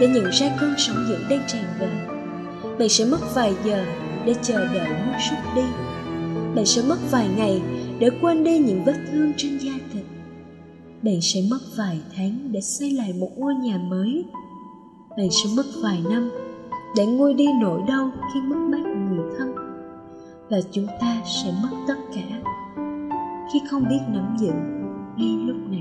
Để 0.00 0.08
nhận 0.08 0.30
ra 0.30 0.46
cơn 0.60 0.74
sóng 0.78 1.06
dữ 1.08 1.16
đang 1.30 1.42
tràn 1.46 1.64
về. 1.78 2.06
Bạn 2.78 2.88
sẽ 2.88 3.04
mất 3.04 3.34
vài 3.34 3.54
giờ 3.64 3.84
để 4.26 4.34
chờ 4.42 4.66
đợi 4.74 4.88
nước 4.88 5.18
rút 5.30 5.38
đi. 5.56 5.62
Bạn 6.54 6.66
sẽ 6.66 6.82
mất 6.88 6.98
vài 7.10 7.28
ngày 7.36 7.62
để 7.98 8.10
quên 8.20 8.44
đi 8.44 8.58
những 8.58 8.84
vết 8.84 8.96
thương 9.12 9.32
trên 9.36 9.58
da 9.58 9.72
thịt. 9.92 10.04
Bạn 11.02 11.20
sẽ 11.20 11.40
mất 11.50 11.58
vài 11.76 12.00
tháng 12.16 12.52
để 12.52 12.60
xây 12.60 12.90
lại 12.90 13.12
một 13.20 13.30
ngôi 13.36 13.54
nhà 13.54 13.78
mới. 13.78 14.24
Bạn 15.16 15.28
sẽ 15.30 15.50
mất 15.56 15.66
vài 15.82 16.02
năm 16.10 16.30
để 16.96 17.06
nguôi 17.06 17.34
đi 17.34 17.46
nỗi 17.60 17.80
đau 17.88 18.10
khi 18.34 18.40
mất 18.40 18.56
mát 18.56 18.82
người 19.10 19.24
thân. 19.38 19.54
Và 20.50 20.60
chúng 20.72 20.86
ta 21.00 21.16
sẽ 21.26 21.52
mất 21.62 21.76
tất 21.88 21.96
cả. 22.14 22.40
Khi 23.52 23.60
không 23.70 23.84
biết 23.88 24.00
nắm 24.08 24.36
giữ, 24.40 24.52
ngay 25.16 25.36
lúc 25.46 25.56
này 25.70 25.79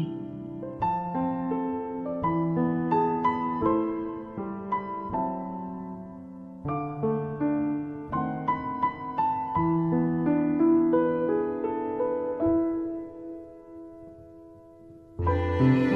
dành 15.59 15.89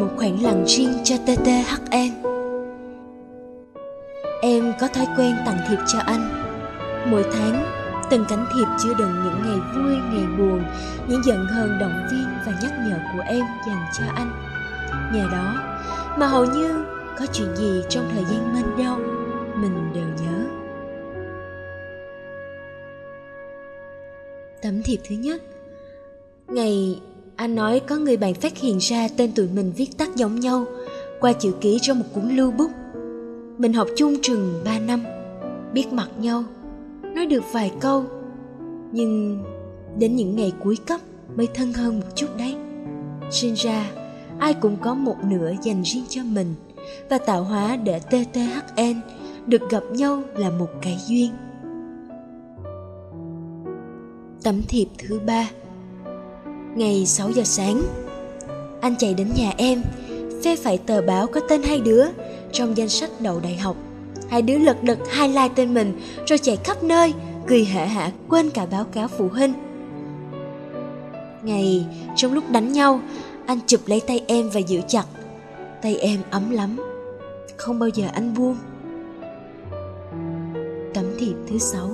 một 0.00 0.08
khoảng 0.16 0.42
lặng 0.42 0.64
riêng 0.66 0.92
cho 1.04 1.16
TTHN. 1.16 2.21
Thói 4.94 5.06
quen 5.16 5.36
tặng 5.46 5.58
thiệp 5.68 5.78
cho 5.92 5.98
anh. 5.98 6.28
Mỗi 7.10 7.24
tháng, 7.32 7.64
từng 8.10 8.24
cánh 8.28 8.46
thiệp 8.54 8.66
chứa 8.82 8.94
đựng 8.98 9.14
những 9.24 9.42
ngày 9.42 9.58
vui, 9.74 9.96
ngày 9.96 10.26
buồn, 10.38 10.64
những 11.08 11.24
giận 11.24 11.46
hờn 11.46 11.78
động 11.78 12.06
viên 12.10 12.26
và 12.46 12.52
nhắc 12.62 12.72
nhở 12.86 12.98
của 13.12 13.22
em 13.26 13.44
dành 13.66 13.86
cho 13.98 14.04
anh. 14.14 14.32
Nhờ 15.14 15.28
đó 15.32 15.54
mà 16.18 16.26
hầu 16.26 16.44
như 16.44 16.84
có 17.18 17.26
chuyện 17.32 17.56
gì 17.56 17.82
trong 17.88 18.10
thời 18.14 18.24
gian 18.24 18.54
mênh 18.54 18.84
đâu, 18.84 18.96
mình 19.56 19.92
đều 19.94 20.06
nhớ. 20.22 20.44
Tấm 24.62 24.82
thiệp 24.82 25.00
thứ 25.08 25.14
nhất 25.14 25.42
Ngày 26.48 27.00
anh 27.36 27.54
nói 27.54 27.80
có 27.80 27.96
người 27.96 28.16
bạn 28.16 28.34
phát 28.34 28.58
hiện 28.58 28.78
ra 28.78 29.08
tên 29.16 29.32
tụi 29.32 29.48
mình 29.48 29.72
viết 29.76 29.98
tắt 29.98 30.08
giống 30.16 30.40
nhau 30.40 30.66
qua 31.20 31.32
chữ 31.32 31.52
ký 31.60 31.78
trong 31.82 31.98
một 31.98 32.04
cuốn 32.14 32.36
lưu 32.36 32.50
bút. 32.50 32.70
Mình 33.62 33.72
học 33.72 33.88
chung 33.96 34.14
chừng 34.22 34.62
3 34.64 34.78
năm, 34.78 35.04
biết 35.72 35.92
mặt 35.92 36.08
nhau, 36.18 36.44
nói 37.02 37.26
được 37.26 37.42
vài 37.52 37.72
câu. 37.80 38.04
Nhưng 38.92 39.44
đến 39.98 40.16
những 40.16 40.36
ngày 40.36 40.52
cuối 40.64 40.76
cấp 40.86 41.00
mới 41.36 41.48
thân 41.54 41.72
hơn 41.72 42.00
một 42.00 42.06
chút 42.14 42.26
đấy. 42.38 42.56
Sinh 43.30 43.54
ra, 43.54 43.90
ai 44.38 44.54
cũng 44.54 44.76
có 44.76 44.94
một 44.94 45.16
nửa 45.24 45.52
dành 45.62 45.82
riêng 45.82 46.04
cho 46.08 46.22
mình 46.24 46.54
và 47.10 47.18
tạo 47.18 47.44
hóa 47.44 47.76
để 47.76 48.00
TTHN 48.00 49.00
được 49.46 49.70
gặp 49.70 49.82
nhau 49.90 50.22
là 50.36 50.50
một 50.50 50.68
cái 50.82 50.98
duyên. 51.06 51.30
Tấm 54.42 54.62
thiệp 54.68 54.86
thứ 54.98 55.20
ba 55.26 55.50
Ngày 56.76 57.06
6 57.06 57.30
giờ 57.30 57.42
sáng 57.44 57.82
Anh 58.80 58.96
chạy 58.98 59.14
đến 59.14 59.28
nhà 59.36 59.52
em 59.56 59.82
Phê 60.44 60.56
phải 60.56 60.78
tờ 60.78 61.02
báo 61.02 61.26
có 61.26 61.40
tên 61.48 61.62
hai 61.62 61.80
đứa 61.80 62.04
trong 62.52 62.76
danh 62.76 62.88
sách 62.88 63.10
đầu 63.20 63.40
đại 63.40 63.56
học. 63.56 63.76
Hai 64.28 64.42
đứa 64.42 64.58
lật 64.58 64.82
đật 64.82 64.98
hai 65.10 65.28
lai 65.28 65.50
tên 65.54 65.74
mình, 65.74 66.00
Rồi 66.26 66.38
chạy 66.38 66.56
khắp 66.64 66.82
nơi, 66.82 67.14
Cười 67.46 67.64
hả 67.64 67.84
hả 67.84 68.10
quên 68.28 68.50
cả 68.50 68.66
báo 68.66 68.84
cáo 68.84 69.08
phụ 69.08 69.28
huynh. 69.28 69.52
Ngày, 71.42 71.86
trong 72.16 72.32
lúc 72.32 72.50
đánh 72.50 72.72
nhau, 72.72 73.00
Anh 73.46 73.58
chụp 73.66 73.80
lấy 73.86 74.00
tay 74.00 74.20
em 74.26 74.50
và 74.50 74.60
giữ 74.60 74.80
chặt. 74.88 75.04
Tay 75.82 75.96
em 75.96 76.20
ấm 76.30 76.50
lắm. 76.50 76.76
Không 77.56 77.78
bao 77.78 77.88
giờ 77.88 78.06
anh 78.12 78.34
buông. 78.34 78.56
Tấm 80.94 81.04
thiệp 81.18 81.34
thứ 81.50 81.58
sáu. 81.58 81.90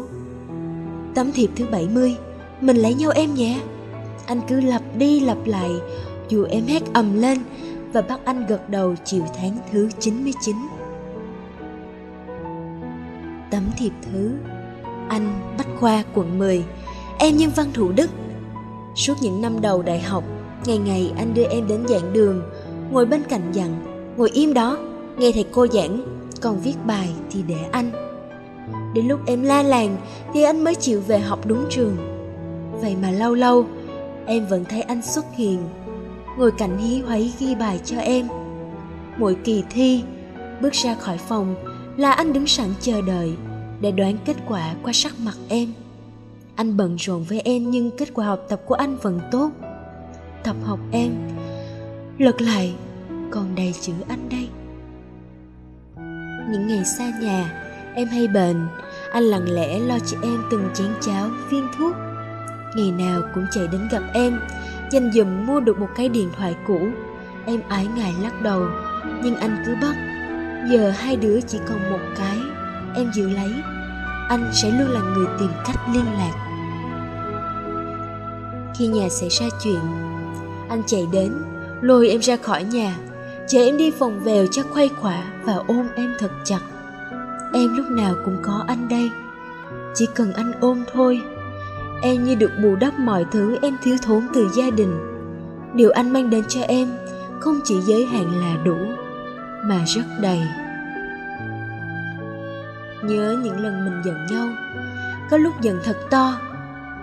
Tấm 1.15 1.33
thiệp 1.33 1.51
thứ 1.57 1.65
70 1.71 2.17
Mình 2.61 2.77
lấy 2.77 2.95
nhau 2.95 3.11
em 3.11 3.35
nhé. 3.35 3.61
Anh 4.27 4.41
cứ 4.49 4.61
lặp 4.61 4.83
đi 4.97 5.21
lặp 5.21 5.47
lại, 5.47 5.71
Dù 6.29 6.45
em 6.51 6.67
hét 6.67 6.83
ầm 6.93 7.21
lên 7.21 7.39
và 7.93 8.03
bắt 8.03 8.21
anh 8.25 8.47
gật 8.47 8.71
đầu 8.71 8.95
chiều 9.05 9.23
tháng 9.35 9.57
thứ 9.73 9.89
99 9.99 10.57
Tấm 13.51 13.63
thiệp 13.79 13.93
thứ, 14.03 14.33
Anh 15.09 15.55
Bách 15.59 15.69
Khoa, 15.81 16.05
quận 16.15 16.39
10 16.39 16.65
Em 17.19 17.37
nhân 17.37 17.51
văn 17.57 17.67
Thủ 17.75 17.93
Đức. 17.93 18.11
Suốt 18.95 19.15
những 19.23 19.43
năm 19.43 19.61
đầu 19.61 19.83
đại 19.83 20.01
học, 20.01 20.25
Ngày 20.67 20.79
ngày 20.79 21.13
anh 21.17 21.35
đưa 21.35 21.45
em 21.51 21.69
đến 21.69 21.89
giảng 21.89 22.13
đường, 22.13 22.43
Ngồi 22.91 23.07
bên 23.07 23.23
cạnh 23.29 23.53
dặn, 23.53 23.81
Ngồi 24.17 24.31
im 24.31 24.55
đó, 24.55 24.79
Nghe 25.19 25.33
thầy 25.33 25.45
cô 25.53 25.67
giảng, 25.67 26.21
Còn 26.41 26.61
viết 26.61 26.75
bài 26.87 27.09
thì 27.31 27.43
để 27.43 27.57
anh. 27.73 27.91
Đến 28.95 29.09
lúc 29.09 29.21
em 29.27 29.43
la 29.43 29.63
làng 29.63 29.97
Thì 30.35 30.43
anh 30.43 30.65
mới 30.65 30.75
chịu 30.75 31.01
về 31.01 31.19
học 31.19 31.47
đúng 31.47 31.65
trường. 31.71 31.97
Vậy 32.81 32.97
mà 33.03 33.11
lâu 33.11 33.35
lâu, 33.35 33.67
Em 34.27 34.47
vẫn 34.47 34.65
thấy 34.65 34.83
anh 34.83 35.03
xuất 35.03 35.25
hiện 35.35 35.59
Ngồi 36.39 36.53
cạnh 36.53 36.79
hí 36.79 37.01
hoáy 37.01 37.33
ghi 37.39 37.55
bài 37.55 37.81
cho 37.85 37.99
em. 37.99 38.29
Mỗi 39.17 39.37
kỳ 39.45 39.65
thi 39.71 40.03
Bước 40.61 40.73
ra 40.73 40.95
khỏi 40.95 41.19
phòng 41.19 41.55
Là 41.97 42.13
anh 42.13 42.33
đứng 42.33 42.47
sẵn 42.47 42.69
chờ 42.81 43.03
đợi 43.03 43.37
Để 43.81 43.91
đoán 43.91 44.17
kết 44.25 44.37
quả 44.49 44.75
qua 44.83 44.93
sắc 44.93 45.13
mặt 45.21 45.35
em. 45.49 45.73
Anh 46.57 46.77
bận 46.77 46.97
rộn 46.97 47.23
với 47.23 47.41
em 47.41 47.71
Nhưng 47.71 47.91
kết 47.91 48.15
quả 48.15 48.27
học 48.27 48.41
tập 48.49 48.61
của 48.67 48.75
anh 48.75 48.97
vẫn 48.97 49.21
tốt. 49.31 49.51
Tập 50.45 50.57
học 50.65 50.79
em 50.93 51.11
Lật 52.19 52.43
lại 52.43 52.75
Còn 53.31 53.55
đầy 53.55 53.75
chữ 53.81 53.93
anh 54.09 54.29
đây. 54.29 54.49
Những 56.51 56.67
ngày 56.67 56.85
xa 56.85 57.13
nhà 57.23 57.63
Em 57.95 58.09
hay 58.09 58.29
bệnh 58.29 58.67
Anh 59.13 59.25
lặng 59.25 59.49
lẽ 59.49 59.79
lo 59.79 59.99
cho 59.99 60.17
em 60.23 60.43
từng 60.51 60.69
chén 60.75 60.91
cháo, 61.01 61.29
viên 61.51 61.69
thuốc. 61.79 61.95
Ngày 62.77 62.91
nào 62.91 63.23
cũng 63.35 63.47
chạy 63.51 63.67
đến 63.73 63.89
gặp 63.91 64.03
em 64.15 64.41
Dành 64.91 65.11
dụm 65.13 65.47
mua 65.47 65.61
được 65.61 65.79
một 65.79 65.89
cái 65.97 66.09
điện 66.09 66.31
thoại 66.37 66.57
cũ. 66.67 66.89
Em 67.47 67.61
ái 67.69 67.87
ngại 67.97 68.15
lắc 68.23 68.43
đầu, 68.43 68.67
Nhưng 69.23 69.37
anh 69.37 69.63
cứ 69.67 69.75
bắt. 69.83 69.97
Giờ 70.71 70.91
hai 70.91 71.17
đứa 71.17 71.41
chỉ 71.41 71.59
còn 71.69 71.91
một 71.91 72.01
cái, 72.17 72.39
Em 72.95 73.11
giữ 73.15 73.29
lấy. 73.29 73.53
Anh 74.29 74.51
sẽ 74.53 74.71
luôn 74.71 74.89
là 74.89 75.01
người 75.01 75.27
tìm 75.39 75.51
cách 75.67 75.77
liên 75.95 76.05
lạc. 76.05 76.33
Khi 78.79 78.87
nhà 78.87 79.09
xảy 79.09 79.29
ra 79.29 79.47
chuyện, 79.65 79.81
Anh 80.69 80.83
chạy 80.87 81.07
đến, 81.13 81.33
Lôi 81.81 82.09
em 82.09 82.21
ra 82.21 82.37
khỏi 82.37 82.65
nhà. 82.65 82.97
Chờ 83.49 83.65
em 83.65 83.77
đi 83.77 83.91
phòng 83.91 84.21
vèo 84.25 84.47
cho 84.47 84.63
khuây 84.73 84.89
khỏa 84.89 85.25
Và 85.45 85.55
ôm 85.67 85.89
em 85.97 86.15
thật 86.19 86.31
chặt. 86.45 86.61
Em 87.55 87.77
lúc 87.77 87.87
nào 87.91 88.15
cũng 88.25 88.37
có 88.43 88.65
anh 88.67 88.89
đây, 88.89 89.11
Chỉ 89.95 90.07
cần 90.15 90.33
anh 90.33 90.53
ôm 90.61 90.85
thôi. 90.93 91.21
Em 92.03 92.25
như 92.25 92.35
được 92.35 92.51
bù 92.63 92.77
đắp 92.77 92.99
mọi 92.99 93.25
thứ 93.31 93.59
em 93.63 93.77
thiếu 93.83 93.97
thốn 94.03 94.27
từ 94.35 94.49
gia 94.55 94.71
đình. 94.71 94.99
Điều 95.75 95.91
anh 95.91 96.11
mang 96.11 96.31
đến 96.31 96.45
cho 96.49 96.61
em 96.61 96.89
Không 97.41 97.61
chỉ 97.65 97.81
giới 97.81 98.05
hạn 98.07 98.41
là 98.41 98.57
đủ, 98.65 98.77
Mà 99.65 99.85
rất 99.87 100.03
đầy. 100.21 100.41
Nhớ 103.03 103.37
những 103.45 103.61
lần 103.61 103.85
mình 103.85 104.03
giận 104.05 104.27
nhau, 104.31 104.49
Có 105.31 105.37
lúc 105.37 105.61
giận 105.61 105.81
thật 105.85 105.97
to, 106.11 106.41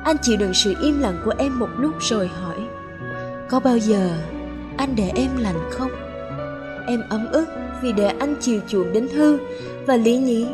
Anh 0.03 0.17
chịu 0.21 0.37
đựng 0.37 0.53
sự 0.53 0.73
im 0.81 1.01
lặng 1.01 1.21
của 1.25 1.33
em 1.37 1.59
một 1.59 1.69
lúc 1.77 1.93
rồi 1.99 2.27
hỏi, 2.27 2.67
Có 3.49 3.59
bao 3.59 3.77
giờ 3.77 4.09
anh 4.77 4.95
để 4.95 5.11
em 5.15 5.29
lành 5.37 5.69
không? 5.71 5.91
Em 6.87 7.03
ấm 7.09 7.27
ức 7.31 7.47
vì 7.81 7.91
để 7.93 8.07
anh 8.19 8.35
chiều 8.39 8.61
chuộng 8.67 8.93
đến 8.93 9.07
hư 9.07 9.37
Và 9.87 9.95
lý 9.95 10.17
nhí, 10.17 10.47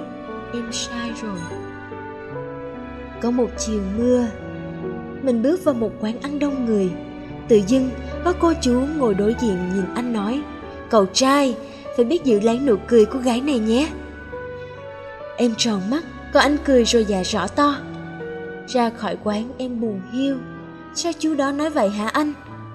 em 0.54 0.72
sai 0.72 1.14
rồi. 1.22 1.61
Có 3.22 3.32
một 3.32 3.50
chiều 3.58 3.82
mưa. 3.98 4.26
Mình 5.24 5.42
bước 5.42 5.64
vào 5.64 5.74
một 5.74 5.92
quán 6.00 6.22
ăn 6.22 6.40
đông 6.40 6.66
người. 6.66 6.90
Tự 7.48 7.62
dưng, 7.68 7.90
có 8.24 8.34
cô 8.40 8.54
chú 8.62 8.82
ngồi 8.98 9.14
đối 9.14 9.36
diện 9.42 9.58
nhìn 9.76 9.86
anh 9.96 10.14
nói, 10.14 10.42
Cậu 10.90 11.06
trai, 11.06 11.56
phải 11.96 12.06
biết 12.06 12.24
giữ 12.24 12.40
lấy 12.40 12.60
nụ 12.60 12.76
cười 12.88 13.06
của 13.06 13.20
gái 13.20 13.42
này 13.42 13.60
nhé. 13.60 13.90
Em 15.38 15.54
tròn 15.58 15.82
mắt, 15.90 16.04
Có 16.34 16.40
anh 16.40 16.58
cười 16.66 16.84
rồi 16.84 17.06
dạ 17.06 17.24
rõ 17.24 17.48
to. 17.48 17.78
Ra 18.68 18.90
khỏi 18.90 19.18
quán, 19.24 19.52
em 19.58 19.82
buồn 19.82 20.02
hiu. 20.12 20.38
Sao 20.96 21.12
chú 21.20 21.36
đó 21.36 21.52
nói 21.52 21.70
vậy 21.70 21.90
hả 21.90 22.08
anh? 22.08 22.34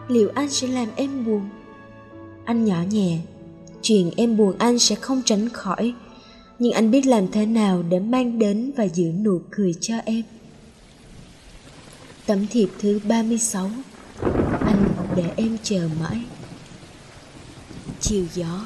Liệu 0.09 0.30
anh 0.35 0.48
sẽ 0.48 0.66
làm 0.66 0.88
em 0.96 1.24
buồn? 1.24 1.48
Anh 2.44 2.64
nhỏ 2.64 2.76
nhẹ, 2.90 3.18
Chuyện 3.82 4.11
em 4.16 4.37
buồn 4.37 4.54
anh 4.59 4.78
sẽ 4.78 4.94
không 4.94 5.22
tránh 5.24 5.48
khỏi. 5.48 5.94
Nhưng 6.59 6.72
anh 6.72 6.90
biết 6.90 7.06
làm 7.06 7.28
thế 7.28 7.46
nào 7.46 7.82
để 7.88 8.00
mang 8.00 8.38
đến 8.38 8.72
và 8.76 8.85
giữ 8.85 9.12
nụ 9.24 9.40
cười 9.50 9.74
cho 9.80 9.94
em. 10.04 10.22
Tấm 12.26 12.46
thiệp 12.46 12.68
thứ 12.78 13.00
36 13.04 13.70
Anh 14.60 14.88
để 15.16 15.24
em 15.36 15.56
chờ 15.62 15.88
mãi. 16.00 16.20
Chiều 18.00 18.24
gió. 18.34 18.64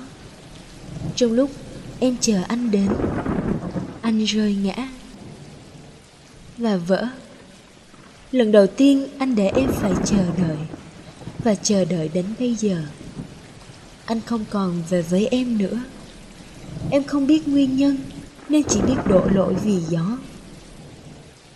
Trong 1.17 1.33
lúc 1.33 1.51
em 1.99 2.17
chờ 2.21 2.43
anh 2.49 2.71
đến, 2.71 2.89
Anh 4.01 4.25
rơi 4.25 4.57
ngã 4.63 4.89
Và 6.57 6.77
vỡ. 6.77 7.09
Lần 8.33 8.53
đầu 8.53 8.67
tiên 8.67 9.07
anh 9.19 9.35
để 9.35 9.49
em 9.49 9.71
phải 9.73 9.93
chờ 10.05 10.25
đợi 10.39 10.57
Và 11.39 11.55
chờ 11.55 11.85
đợi 11.85 12.11
đến 12.15 12.25
bây 12.39 12.55
giờ. 12.55 12.83
Anh 14.05 14.21
không 14.21 14.45
còn 14.51 14.83
về 14.89 15.03
với 15.03 15.27
em 15.27 15.59
nữa. 15.59 15.81
Em 16.91 17.05
không 17.05 17.27
biết 17.27 17.49
nguyên 17.49 17.77
nhân, 17.77 17.97
Nên 18.49 18.63
chỉ 18.69 18.81
biết 18.81 18.97
đổ 19.09 19.25
lỗi 19.35 19.55
vì 19.65 19.81
gió. 19.89 20.19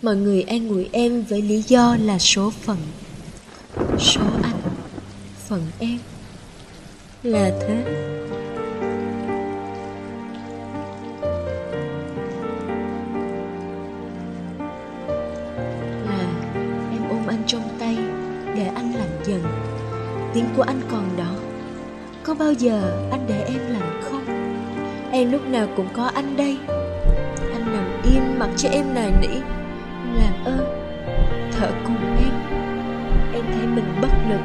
Mọi 0.04 0.16
người 0.16 0.42
an 0.42 0.68
ủi 0.68 0.88
em 0.92 1.22
với 1.22 1.42
lý 1.42 1.62
do 1.62 1.96
là 2.00 2.18
số 2.18 2.50
phận. 2.50 2.76
Số 3.98 4.20
anh, 4.42 4.60
Phận 5.48 5.62
em. 5.78 5.98
Là 7.22 7.50
thế. 7.60 7.84
Là 16.06 16.26
em 16.92 17.08
ôm 17.10 17.26
anh 17.26 17.42
trong 17.46 17.68
tay, 17.78 17.96
Để 18.56 18.66
anh 18.74 18.94
lạnh 18.94 19.20
dần. 19.26 19.42
Tiếng 20.34 20.46
của 20.56 20.62
anh 20.62 20.80
còn 20.90 21.16
đó. 21.16 21.34
Có 22.22 22.34
bao 22.34 22.52
giờ 22.52 23.08
anh 23.10 23.24
để 23.28 23.44
em 23.46 23.60
lạnh 23.72 24.00
không? 24.02 24.24
Em 25.12 25.32
lúc 25.32 25.48
nào 25.48 25.68
cũng 25.76 25.88
có 25.96 26.04
anh 26.04 26.36
đây. 26.36 26.56
Anh 27.52 27.72
nằm 27.72 28.02
im 28.14 28.38
mặc 28.38 28.50
cho 28.56 28.68
em 28.68 28.94
nài 28.94 29.12
nỉ 29.20 29.63
làm 30.18 30.44
ơn. 30.44 30.66
Thở 31.52 31.70
cùng 31.84 32.16
em. 32.18 32.32
Em 33.32 33.44
thấy 33.54 33.66
mình 33.66 33.84
bất 34.02 34.12
lực. 34.30 34.40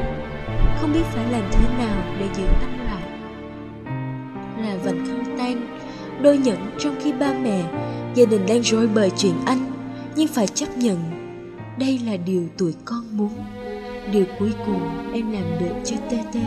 Không 0.82 0.94
biết 0.94 1.04
phải 1.04 1.32
làm 1.32 1.44
thế 1.52 1.68
nào 1.78 2.04
để 2.20 2.26
giữ 2.34 2.44
anh 2.62 2.80
lại 2.86 3.04
là 4.58 4.78
vành 4.84 5.06
khăn 5.06 5.36
tan 5.38 5.80
đôi 6.22 6.38
nhẫn 6.38 6.58
trong 6.80 6.96
khi 7.04 7.14
ba 7.14 7.34
mẹ, 7.44 7.64
gia 8.16 8.26
đình 8.26 8.46
đang 8.48 8.62
rối 8.62 8.88
bời 8.88 9.12
chuyện 9.18 9.34
anh, 9.46 9.72
nhưng 10.16 10.28
phải 10.28 10.48
chấp 10.48 10.78
nhận, 10.78 10.98
đây 11.80 12.00
là 12.06 12.18
điều 12.18 12.44
tuổi 12.58 12.74
con 12.86 13.04
muốn. 13.12 13.30
Điều 14.12 14.26
cuối 14.40 14.52
cùng 14.66 15.12
em 15.14 15.32
làm 15.32 15.44
được 15.60 15.74
cho 15.86 15.96
tê 16.12 16.18
tê. 16.34 16.40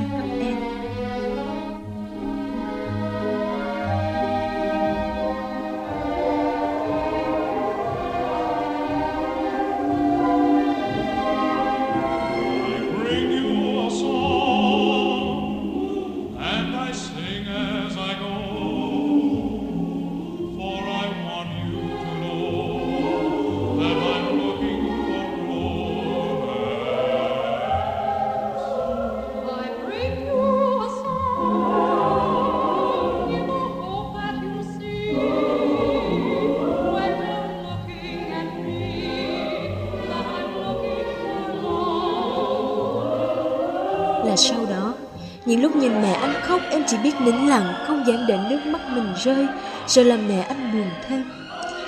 Rơi, 49.25 49.47
Rồi 49.87 50.05
làm 50.05 50.29
mẹ 50.29 50.41
anh 50.41 50.73
buồn 50.73 50.91
thêm. 51.09 51.25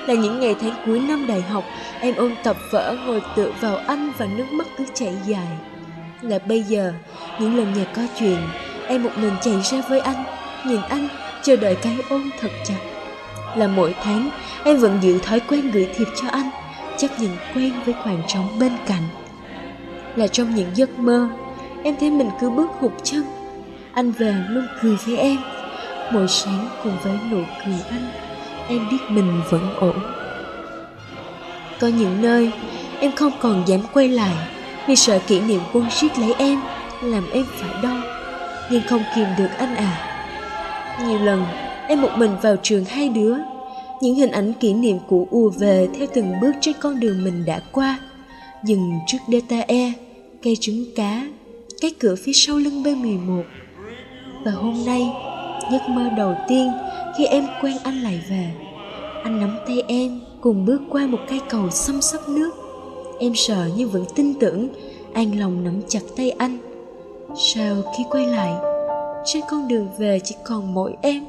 Là 0.06 0.14
những 0.14 0.40
ngày 0.40 0.56
tháng 0.60 0.74
cuối 0.86 1.00
năm 1.00 1.26
đại 1.26 1.40
học, 1.40 1.64
Em 2.00 2.14
ôn 2.14 2.34
tập 2.42 2.56
vở 2.70 2.96
ngồi 3.06 3.22
tựa 3.36 3.52
vào 3.60 3.76
anh 3.76 4.12
Và 4.18 4.26
nước 4.36 4.52
mắt 4.52 4.66
cứ 4.78 4.84
chảy 4.94 5.14
dài. 5.26 5.48
Là 6.22 6.38
bây 6.38 6.62
giờ, 6.62 6.92
Những 7.38 7.56
lần 7.56 7.72
nhà 7.72 7.84
có 7.96 8.02
chuyện, 8.18 8.38
Em 8.86 9.02
một 9.02 9.10
mình 9.16 9.32
chạy 9.42 9.54
ra 9.62 9.80
với 9.88 10.00
anh, 10.00 10.24
Nhìn 10.66 10.80
anh, 10.88 11.08
chờ 11.42 11.56
đợi 11.56 11.74
cái 11.74 11.96
ôm 12.10 12.30
thật 12.40 12.50
chặt. 12.64 12.78
Là 13.56 13.66
mỗi 13.66 13.94
tháng, 14.02 14.30
Em 14.64 14.76
vẫn 14.76 14.98
giữ 15.02 15.18
thói 15.18 15.40
quen 15.40 15.70
gửi 15.70 15.88
thiệp 15.94 16.08
cho 16.22 16.28
anh, 16.28 16.50
Chấp 16.96 17.08
nhận 17.18 17.36
quen 17.54 17.72
với 17.84 17.94
khoảng 18.02 18.22
trống 18.28 18.58
bên 18.60 18.72
cạnh. 18.86 19.02
Là 20.16 20.26
trong 20.26 20.54
những 20.54 20.70
giấc 20.74 20.98
mơ, 20.98 21.28
Em 21.82 21.94
thấy 22.00 22.10
mình 22.10 22.30
cứ 22.40 22.50
bước 22.50 22.70
hụt 22.80 22.92
chân. 23.02 23.24
Anh 23.94 24.12
về 24.12 24.34
luôn 24.48 24.66
cười 24.82 24.96
với 25.06 25.16
em. 25.16 25.36
Mỗi 26.12 26.28
sáng 26.28 26.68
cùng 26.82 26.96
với 27.02 27.18
nụ 27.30 27.40
cười 27.64 27.74
anh, 27.90 28.06
Em 28.68 28.88
biết 28.90 28.98
mình 29.08 29.40
vẫn 29.50 29.74
ổn. 29.76 29.98
Có 31.80 31.86
những 31.86 32.22
nơi 32.22 32.50
Em 33.00 33.12
không 33.12 33.32
còn 33.40 33.62
dám 33.66 33.80
quay 33.92 34.08
lại 34.08 34.34
Vì 34.86 34.96
sợ 34.96 35.18
kỷ 35.26 35.40
niệm 35.40 35.60
quân 35.72 35.90
siết 35.90 36.18
lấy 36.18 36.34
em 36.38 36.60
Làm 37.02 37.30
em 37.32 37.44
phải 37.56 37.82
đau, 37.82 37.96
Nhưng 38.70 38.82
không 38.88 39.02
kìm 39.16 39.26
được 39.38 39.48
anh 39.58 39.76
à 39.76 40.20
Nhiều 41.06 41.18
lần 41.18 41.44
Em 41.88 42.02
một 42.02 42.10
mình 42.16 42.30
vào 42.42 42.56
trường 42.62 42.84
hai 42.84 43.08
đứa, 43.08 43.36
những 44.00 44.14
hình 44.14 44.30
ảnh 44.30 44.52
kỷ 44.52 44.72
niệm 44.72 44.98
cũ 45.08 45.28
ùa 45.30 45.50
về 45.50 45.88
theo 45.98 46.06
từng 46.14 46.40
bước 46.40 46.52
trên 46.60 46.74
con 46.80 47.00
đường 47.00 47.24
mình 47.24 47.44
đã 47.46 47.60
qua. 47.72 47.98
Dừng 48.64 48.98
trước 49.06 49.18
DTE 49.28 49.92
cây 50.42 50.56
trứng 50.60 50.84
cá, 50.96 51.26
cái 51.80 51.94
cửa 51.98 52.14
phía 52.24 52.32
sau 52.32 52.56
lưng 52.56 52.82
B11 52.82 53.42
và 54.44 54.50
hôm 54.50 54.84
nay 54.86 55.08
giấc 55.72 55.88
mơ 55.88 56.02
đầu 56.16 56.34
tiên 56.48 56.72
khi 57.16 57.26
em 57.26 57.46
quen 57.62 57.76
anh 57.82 58.02
lại 58.02 58.20
về. 58.28 58.50
Anh 59.24 59.40
nắm 59.40 59.58
tay 59.66 59.82
em, 59.88 60.20
cùng 60.40 60.64
bước 60.64 60.80
qua 60.90 61.06
một 61.06 61.18
cây 61.28 61.40
cầu 61.50 61.70
xăm 61.70 62.00
sắp 62.00 62.20
nước. 62.28 62.50
Em 63.18 63.32
sợ 63.34 63.68
nhưng 63.76 63.90
vẫn 63.90 64.04
tin 64.14 64.34
tưởng, 64.40 64.68
an 65.14 65.38
lòng 65.38 65.64
nắm 65.64 65.82
chặt 65.88 66.00
tay 66.16 66.30
anh. 66.30 66.58
Sao 67.36 67.74
khi 67.96 68.04
quay 68.10 68.26
lại, 68.26 68.52
trên 69.24 69.42
con 69.50 69.68
đường 69.68 69.88
về 69.98 70.20
chỉ 70.24 70.36
còn 70.44 70.74
mỗi 70.74 70.96
em. 71.02 71.24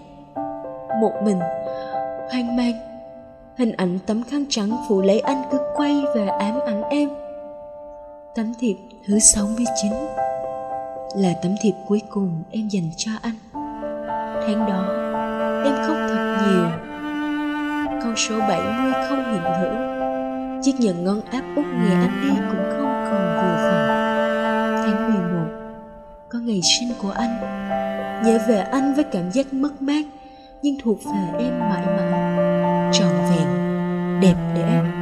Một 1.02 1.12
mình, 1.24 1.40
hoang 2.32 2.56
mang, 2.56 2.74
hình 3.58 3.72
ảnh 3.72 4.00
tấm 4.06 4.24
khăn 4.24 4.46
trắng 4.50 4.78
phủ 4.90 5.02
lấy 5.02 5.20
anh 5.20 5.42
cứ 5.52 5.58
quay 5.76 6.04
về 6.16 6.28
ám 6.28 6.60
ảnh 6.66 6.84
em. 6.90 7.10
Tấm 8.36 8.54
thiệp 8.60 8.76
thứ 9.06 9.20
69 9.20 9.92
là 11.16 11.34
tấm 11.44 11.56
thiệp 11.62 11.74
cuối 11.88 12.02
cùng 12.10 12.44
em 12.52 12.68
dành 12.68 12.90
cho 12.98 13.12
anh 13.22 13.36
tháng 14.48 14.60
đó, 14.60 14.84
em 15.66 15.76
khóc 15.88 15.98
thật 16.10 16.46
nhiều. 16.46 16.70
Con 18.04 18.14
số 18.16 18.40
70 18.40 18.94
không 19.10 19.24
hiện 19.32 19.44
hữu. 19.44 19.74
Chiếc 20.62 20.80
nhẫn 20.80 21.04
ngân 21.04 21.22
áp 21.32 21.44
út 21.56 21.66
ngày 21.66 21.96
anh 21.96 22.22
đi 22.24 22.30
cũng 22.30 22.66
không 22.70 23.06
còn 23.12 23.36
vừa 23.36 23.56
phần. 23.70 23.88
Tháng 24.86 25.14
11 25.14 25.46
có 26.30 26.40
ngày 26.40 26.62
sinh 26.64 26.90
của 27.02 27.12
anh. 27.12 27.40
Nhớ 28.26 28.40
về 28.48 28.58
anh 28.58 28.94
với 28.96 29.04
cảm 29.04 29.32
giác 29.32 29.54
mất 29.54 29.82
mát, 29.82 30.06
nhưng 30.62 30.76
thuộc 30.84 30.98
về 31.06 31.46
em 31.46 31.60
mãi 31.60 31.86
mãi. 31.86 32.92
Trọn 32.94 33.12
vẹn, 33.30 33.48
đẹp 34.22 34.36
đẽ 34.56 34.95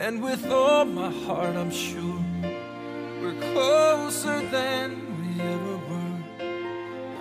And 0.00 0.22
with 0.22 0.50
all 0.50 0.86
my 0.86 1.10
heart, 1.10 1.56
I'm 1.56 1.70
sure 1.70 2.24
we're 3.20 3.38
closer 3.52 4.40
than 4.48 4.88
we 5.20 5.42
ever 5.42 5.76
were. 5.90 6.20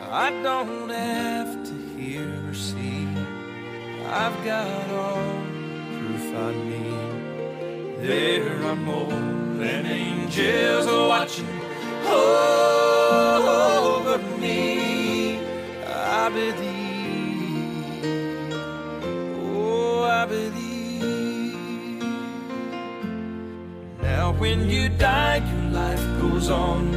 I 0.10 0.32
don't 0.42 0.88
have 0.88 1.66
to 1.66 1.74
hear 1.98 2.24
or 2.48 2.54
see. 2.54 3.06
I've 4.08 4.46
got 4.46 4.90
all 4.92 5.44
proof 5.92 6.34
I 6.34 6.54
need. 6.72 8.08
There 8.08 8.64
are 8.64 8.78
more 8.78 9.12
than 9.62 9.86
angels 9.86 10.86
watching 10.86 11.50
over 14.00 14.18
me. 14.40 15.38
I 15.86 16.30
believe. 16.30 16.79
When 24.40 24.70
you 24.70 24.88
die, 24.88 25.38
your 25.38 25.72
life 25.72 26.02
goes 26.22 26.50
on. 26.50 26.96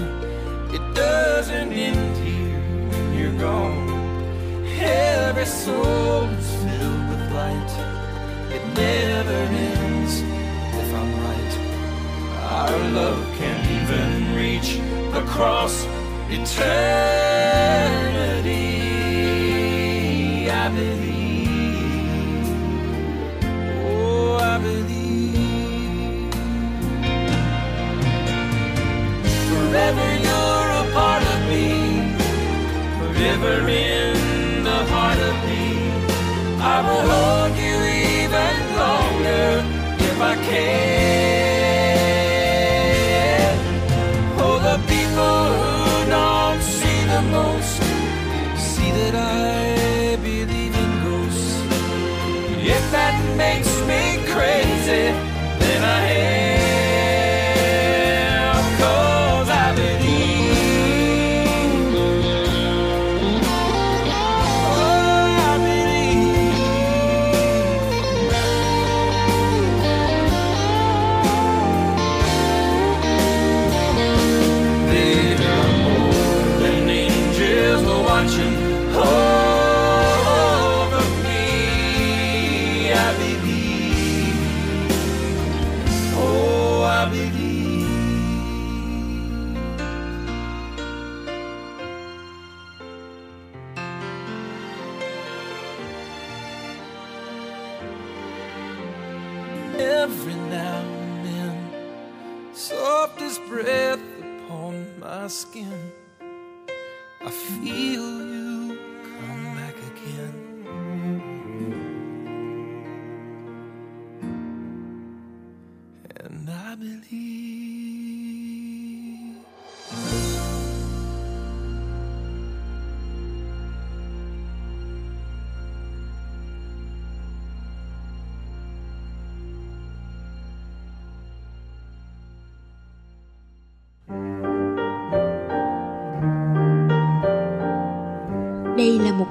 It 0.72 0.94
doesn't 0.94 1.72
end 1.72 2.16
here 2.24 2.60
when 2.90 3.18
you're 3.18 3.36
gone. 3.38 3.90
Every 4.80 5.46
soul 5.46 6.24
is 6.38 6.50
filled 6.62 7.08
with 7.10 7.32
light. 7.32 7.72
It 8.56 8.64
never 8.76 9.40
ends 9.66 10.14
if 10.80 10.88
I'm 11.00 11.10
right. 11.26 11.54
Our 12.60 12.78
love 12.90 13.24
can 13.38 13.58
even 13.78 14.36
reach 14.36 14.70
across 15.14 15.74
eternity. 16.30 16.62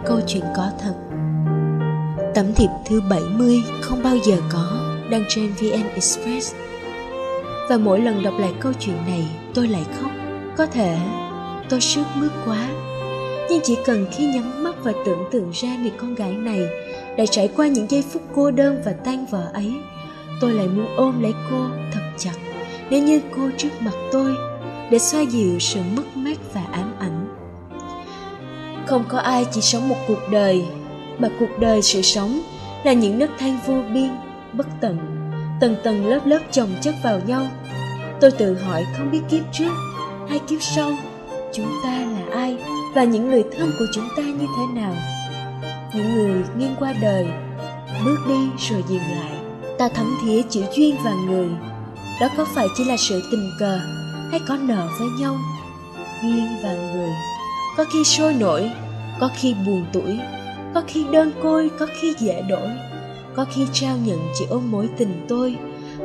Câu 0.05 0.19
chuyện 0.27 0.43
có 0.55 0.71
thật. 0.79 0.93
Tấm 2.35 2.53
thiệp 2.55 2.69
thứ 2.85 3.01
70 3.09 3.55
không 3.81 4.03
bao 4.03 4.17
giờ 4.17 4.37
có 4.53 4.81
đăng 5.09 5.23
trên 5.29 5.53
VN 5.53 5.89
Express. 5.93 6.53
Và 7.69 7.77
mỗi 7.77 8.01
lần 8.01 8.23
đọc 8.23 8.33
lại 8.39 8.53
câu 8.59 8.73
chuyện 8.79 8.97
này, 9.07 9.27
tôi 9.53 9.67
lại 9.67 9.83
khóc. 9.99 10.11
Có 10.57 10.65
thể 10.65 10.97
tôi 11.69 11.81
sức 11.81 12.03
mướt 12.15 12.31
quá, 12.45 12.69
nhưng 13.49 13.59
chỉ 13.63 13.77
cần 13.85 14.05
khi 14.11 14.25
nhắm 14.25 14.63
mắt 14.63 14.75
và 14.83 14.91
tưởng 15.05 15.23
tượng 15.31 15.51
ra 15.53 15.75
người 15.75 15.91
con 15.97 16.15
gái 16.15 16.31
này 16.31 16.61
đã 17.17 17.25
trải 17.25 17.49
qua 17.55 17.67
những 17.67 17.89
giây 17.89 18.03
phút 18.11 18.21
cô 18.35 18.51
đơn 18.51 18.81
và 18.85 18.91
tan 18.91 19.25
vỡ 19.25 19.51
ấy, 19.53 19.73
tôi 20.41 20.53
lại 20.53 20.67
muốn 20.67 20.95
ôm 20.95 21.21
lấy 21.21 21.33
cô 21.49 21.65
thật 21.93 22.01
chặt 22.17 22.33
nếu 22.91 23.03
như 23.03 23.21
cô 23.35 23.49
trước 23.57 23.69
mặt 23.79 23.93
tôi 24.11 24.35
để 24.91 24.99
xoa 24.99 25.21
dịu 25.21 25.59
sự 25.59 25.79
mất 25.95 26.03
mát 26.15 26.20
không 28.91 29.05
có 29.07 29.19
ai 29.19 29.45
chỉ 29.51 29.61
sống 29.61 29.89
một 29.89 29.95
cuộc 30.07 30.29
đời, 30.31 30.65
mà 31.17 31.29
cuộc 31.39 31.59
đời 31.59 31.81
sự 31.81 32.01
sống 32.01 32.41
là 32.83 32.93
những 32.93 33.19
nấc 33.19 33.29
thang 33.39 33.59
vô 33.65 33.73
biên, 33.93 34.09
bất 34.53 34.67
tận, 34.81 34.97
tầng 35.61 35.75
tầng 35.83 36.05
lớp 36.05 36.19
lớp 36.25 36.39
chồng 36.51 36.69
chất 36.81 36.95
vào 37.03 37.19
nhau. 37.27 37.47
Tôi 38.21 38.31
tự 38.31 38.57
hỏi 38.57 38.85
không 38.97 39.11
biết 39.11 39.21
kiếp 39.29 39.41
trước 39.51 39.71
hay 40.29 40.39
kiếp 40.39 40.61
sau 40.61 40.91
chúng 41.53 41.71
ta 41.83 41.89
là 41.89 42.25
ai 42.33 42.57
và 42.93 43.03
những 43.03 43.31
người 43.31 43.43
thân 43.57 43.71
của 43.79 43.85
chúng 43.95 44.07
ta 44.17 44.23
như 44.23 44.47
thế 44.57 44.81
nào. 44.81 44.95
Những 45.95 46.15
người 46.15 46.43
nghiêng 46.57 46.75
qua 46.79 46.93
đời, 47.01 47.27
bước 48.05 48.17
đi 48.27 48.49
rồi 48.69 48.83
dừng 48.87 48.99
lại. 48.99 49.37
Ta 49.77 49.89
thấm 49.89 50.17
thía 50.23 50.41
chữ 50.49 50.63
duyên 50.75 50.95
và 51.03 51.13
người, 51.13 51.49
đó 52.21 52.27
có 52.37 52.45
phải 52.45 52.67
chỉ 52.77 52.83
là 52.83 52.97
sự 52.97 53.23
tình 53.31 53.49
cờ 53.59 53.79
hay 54.31 54.39
có 54.47 54.57
nợ 54.57 54.87
với 54.99 55.07
nhau? 55.19 55.37
Duyên 56.21 56.47
và 56.63 56.73
người, 56.73 57.09
có 57.77 57.85
khi 57.93 58.03
sôi 58.03 58.33
nổi 58.33 58.71
có 59.21 59.29
khi 59.35 59.55
buồn 59.65 59.85
tuổi, 59.93 60.19
có 60.73 60.81
khi 60.87 61.05
đơn 61.11 61.31
côi, 61.43 61.71
có 61.79 61.87
khi 62.01 62.13
dễ 62.19 62.41
đổi. 62.49 62.69
Có 63.35 63.45
khi 63.53 63.67
trao 63.73 63.95
nhận 64.05 64.19
chỉ 64.33 64.45
ôm 64.49 64.71
mối 64.71 64.89
tình 64.97 65.25
tôi, 65.27 65.57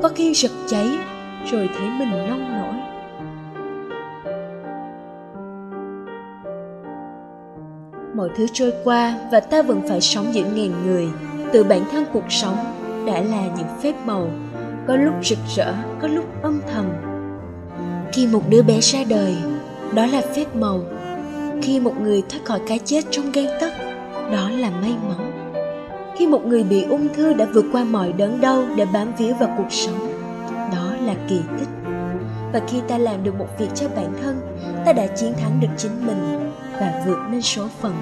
có 0.03 0.09
khi 0.09 0.35
rực 0.35 0.51
cháy, 0.67 0.89
rồi 1.51 1.69
thấy 1.79 1.89
mình 1.99 2.29
nông 2.29 2.53
nổi. 2.53 2.75
Mọi 8.15 8.29
thứ 8.37 8.47
trôi 8.53 8.73
qua 8.85 9.19
và 9.33 9.41
ta 9.41 9.63
vẫn 9.63 9.83
phải 9.89 10.01
sống 10.01 10.27
giữa 10.33 10.45
ngàn 10.45 10.87
người. 10.87 11.09
Từ 11.53 11.65
bản 11.65 11.81
thân 11.93 12.05
cuộc 12.13 12.25
sống 12.29 12.57
đã 13.07 13.21
là 13.21 13.47
những 13.57 13.81
phép 13.83 13.95
màu, 14.05 14.31
có 14.89 14.97
lúc 14.97 15.15
rực 15.23 15.39
rỡ, 15.57 15.75
có 16.01 16.09
lúc 16.09 16.43
âm 16.43 16.61
thầm. 16.73 16.85
Khi 18.13 18.27
một 18.27 18.43
đứa 18.49 18.63
bé 18.63 18.81
ra 18.81 18.99
đời, 19.09 19.37
đó 19.95 20.07
là 20.07 20.23
phép 20.35 20.57
màu 20.57 20.81
khi 21.67 21.81
một 21.81 22.01
người 22.01 22.23
thoát 22.29 22.41
khỏi 22.45 22.61
cái 22.67 22.79
chết 22.85 23.05
trong 23.11 23.33
gan 23.33 23.47
tấc, 23.61 23.73
đó 24.33 24.51
là 24.51 24.71
may 24.71 24.95
mắn. 25.09 25.53
Khi 26.17 26.27
một 26.27 26.47
người 26.47 26.63
bị 26.63 26.83
ung 26.83 27.09
thư 27.15 27.33
đã 27.33 27.47
vượt 27.53 27.65
qua 27.73 27.85
mọi 27.85 28.13
đớn 28.13 28.41
đau 28.41 28.65
để 28.77 28.87
bám 28.93 29.13
víu 29.19 29.35
vào 29.35 29.55
cuộc 29.59 29.73
sống, 29.73 30.13
đó 30.73 30.93
là 31.07 31.15
kỳ 31.29 31.41
tích. 31.59 31.69
Và 32.53 32.61
khi 32.69 32.81
ta 32.89 32.99
làm 32.99 33.25
được 33.25 33.39
một 33.39 33.47
việc 33.59 33.69
cho 33.75 33.89
bản 33.97 34.15
thân, 34.23 34.41
ta 34.85 34.93
đã 34.93 35.07
chiến 35.07 35.33
thắng 35.43 35.61
được 35.61 35.69
chính 35.77 36.07
mình 36.07 36.51
và 36.81 37.03
vượt 37.07 37.19
lên 37.33 37.43
số 37.43 37.63
phận. 37.81 37.95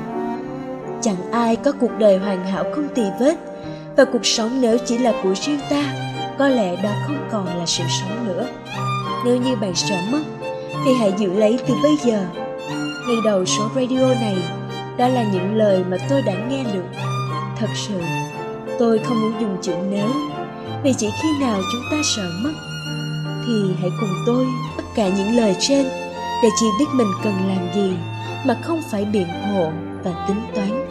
Chẳng 1.01 1.31
ai 1.33 1.57
có 1.57 1.73
cuộc 1.73 1.99
đời 1.99 2.19
hoàn 2.19 2.47
hảo 2.47 2.65
không 2.75 2.89
tì 2.95 3.03
vết, 3.21 3.35
và 3.97 4.05
cuộc 4.05 4.27
sống 4.27 4.61
nếu 4.61 4.79
chỉ 4.87 4.99
là 4.99 5.12
của 5.23 5.35
riêng 5.35 5.61
ta, 5.71 5.95
có 6.39 6.49
lẽ 6.49 6.77
đó 6.83 6.91
không 7.07 7.29
còn 7.33 7.47
là 7.47 7.67
sự 7.67 7.85
sống 8.01 8.27
nữa. 8.27 8.47
Nếu 9.25 9.37
như 9.37 9.57
bạn 9.57 9.75
sợ 9.75 9.97
mất, 10.12 10.23
thì 10.85 10.95
hãy 11.01 11.12
giữ 11.19 11.33
lấy 11.33 11.59
từ 11.69 11.75
bây 11.83 11.97
giờ 11.97 12.27
ngay 13.07 13.17
đầu 13.25 13.45
số 13.45 13.71
radio 13.75 14.15
này, 14.15 14.37
đó 14.99 15.09
là 15.09 15.25
những 15.33 15.57
lời 15.57 15.85
mà 15.91 15.97
tôi 16.09 16.23
đã 16.23 16.35
nghe 16.49 16.65
được. 16.73 16.85
Thật 17.57 17.71
sự, 17.75 18.01
tôi 18.79 18.99
không 18.99 19.21
muốn 19.21 19.33
dùng 19.41 19.57
chữ 19.63 19.75
nếu 19.91 20.09
vì 20.85 20.95
chỉ 20.99 21.11
khi 21.23 21.29
nào 21.41 21.61
chúng 21.73 21.83
ta 21.91 21.97
sợ 22.17 22.31
mất, 22.43 22.53
thì 23.47 23.75
hãy 23.81 23.91
cùng 24.01 24.15
tôi 24.27 24.47
tất 24.77 24.85
cả 24.95 25.09
những 25.09 25.37
lời 25.37 25.57
trên 25.61 25.87
để 26.43 26.49
chị 26.61 26.67
biết 26.79 26.87
mình 26.93 27.11
cần 27.25 27.35
làm 27.49 27.75
gì 27.75 27.97
mà 28.47 28.61
không 28.63 28.83
phải 28.91 29.05
biện 29.05 29.29
hộ 29.29 29.71
và 30.05 30.27
tính 30.29 30.41
toán. 30.55 30.87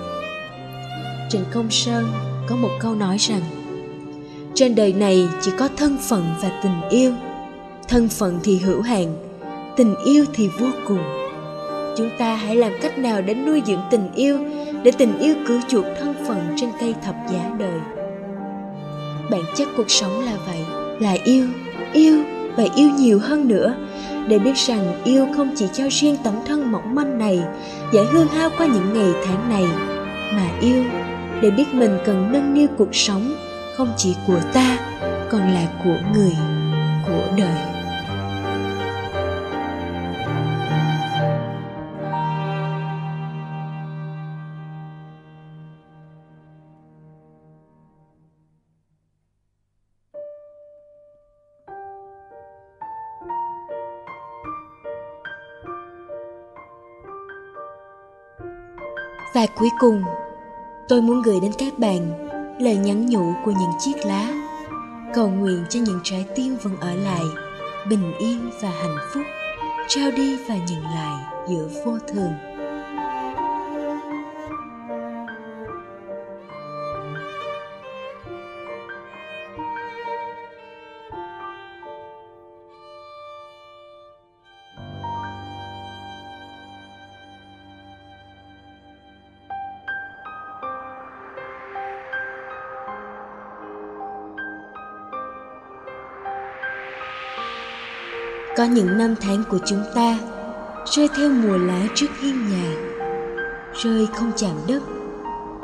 Trịnh 1.30 1.44
công 1.54 1.72
sơn 1.72 2.12
có 2.50 2.56
một 2.56 2.70
câu 2.80 2.96
nói 2.96 3.18
rằng, 3.18 3.42
trên 4.56 4.76
đời 4.76 4.94
này 4.94 5.28
chỉ 5.42 5.52
có 5.60 5.70
thân 5.78 5.98
phận 6.10 6.26
và 6.42 6.60
tình 6.64 6.90
yêu. 6.90 7.14
Thân 7.88 8.10
phận 8.10 8.40
thì 8.44 8.58
hữu 8.58 8.82
hạn, 8.82 9.16
tình 9.78 9.96
yêu 10.06 10.26
thì 10.34 10.50
vô 10.60 10.68
cùng 10.88 11.23
chúng 11.98 12.10
ta 12.18 12.36
hãy 12.36 12.56
làm 12.56 12.72
cách 12.82 12.98
nào 12.98 13.22
để 13.22 13.34
nuôi 13.34 13.62
dưỡng 13.66 13.82
tình 13.92 14.10
yêu, 14.16 14.40
để 14.84 14.92
tình 14.92 15.20
yêu 15.20 15.36
cứu 15.48 15.60
chuộc 15.68 15.86
thân 16.00 16.14
phận 16.28 16.54
trên 16.56 16.70
cây 16.80 16.96
thập 17.06 17.16
giá 17.32 17.52
đời? 17.60 17.80
Bản 19.32 19.42
chất 19.56 19.68
cuộc 19.78 19.92
sống 19.92 20.26
là 20.26 20.34
vậy, 20.48 20.60
là 21.00 21.16
yêu 21.24 21.48
yêu 21.94 22.24
và 22.56 22.64
yêu 22.76 22.90
nhiều 22.90 23.20
hơn 23.20 23.48
nữa. 23.48 23.76
Để 24.28 24.40
biết 24.40 24.56
rằng 24.56 25.02
yêu 25.04 25.28
không 25.36 25.52
chỉ 25.56 25.66
cho 25.74 25.84
riêng 25.92 26.18
tấm 26.24 26.34
thân 26.46 26.72
mỏng 26.72 26.96
manh 26.96 27.18
này 27.18 27.40
dễ 27.94 28.04
hương 28.12 28.28
hao 28.28 28.50
qua 28.58 28.68
những 28.68 28.94
ngày 28.94 29.14
tháng 29.26 29.50
này, 29.50 29.66
mà 30.34 30.50
yêu, 30.62 30.84
để 31.42 31.52
biết 31.52 31.74
mình 31.74 31.98
cần 32.06 32.32
nâng 32.32 32.54
niu 32.54 32.68
cuộc 32.78 32.96
sống 32.96 33.34
không 33.78 33.94
chỉ 33.98 34.16
của 34.28 34.40
ta, 34.54 34.78
còn 35.32 35.42
là 35.42 35.68
của 35.84 35.98
người, 36.14 36.34
của 37.08 37.36
đời. 37.38 37.73
Và 59.34 59.46
cuối 59.56 59.70
cùng, 59.80 60.04
tôi 60.88 61.02
muốn 61.02 61.22
gửi 61.22 61.40
đến 61.42 61.52
các 61.58 61.80
bạn 61.80 62.30
lời 62.60 62.76
nhắn 62.76 63.06
nhủ 63.10 63.34
của 63.46 63.52
những 63.52 63.72
chiếc 63.80 64.06
lá. 64.06 64.34
Cầu 65.14 65.30
nguyện 65.30 65.66
cho 65.70 65.80
những 65.80 66.00
trái 66.04 66.26
tim 66.36 66.58
vẫn 66.64 66.78
ở 66.80 66.96
lại, 66.96 67.24
bình 67.90 68.14
yên 68.20 68.50
và 68.62 68.70
hạnh 68.70 68.98
phúc. 69.14 69.24
Trao 69.88 70.12
đi 70.12 70.38
và 70.50 70.56
nhận 70.56 70.84
lại 70.84 71.26
giữa 71.50 71.68
vô 71.86 71.98
thường. 72.14 72.53
Có 98.58 98.64
những 98.64 98.98
năm 98.98 99.16
tháng 99.22 99.44
của 99.50 99.60
chúng 99.66 99.84
ta 99.96 100.20
rơi 100.86 101.08
theo 101.18 101.30
mùa 101.30 101.58
lá 101.58 101.88
trước 101.96 102.08
hiên 102.22 102.50
nhà, 102.50 102.76
rơi 103.84 104.08
không 104.14 104.32
chạm 104.36 104.52
đất. 104.68 104.84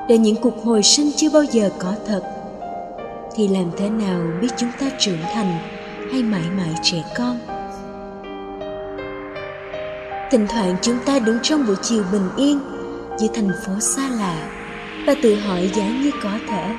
Để 0.08 0.18
những 0.18 0.36
cuộc 0.36 0.64
hồi 0.64 0.84
sinh 0.84 1.12
chưa 1.18 1.30
bao 1.34 1.44
giờ 1.44 1.70
có 1.80 1.94
thật, 2.08 2.22
thì 3.36 3.48
làm 3.48 3.72
thế 3.78 3.90
nào 3.90 4.22
biết 4.42 4.48
chúng 4.58 4.70
ta 4.80 4.90
trưởng 5.00 5.22
thành 5.34 5.60
hay 6.12 6.24
mãi 6.24 6.46
mãi 6.58 6.74
trẻ 6.84 7.04
con? 7.18 7.40
Thỉnh 10.32 10.48
thoảng 10.50 10.76
chúng 10.82 11.00
ta 11.06 11.20
đứng 11.20 11.38
trong 11.44 11.68
buổi 11.68 11.76
chiều 11.82 12.04
bình 12.12 12.30
yên 12.38 12.60
giữa 13.20 13.28
thành 13.34 13.50
phố 13.66 13.80
xa 13.80 14.10
lạ 14.10 14.50
và 15.08 15.16
tự 15.24 15.36
hỏi 15.36 15.72
giá 15.76 15.90
như 15.90 16.12
có 16.24 16.32
thể 16.48 16.76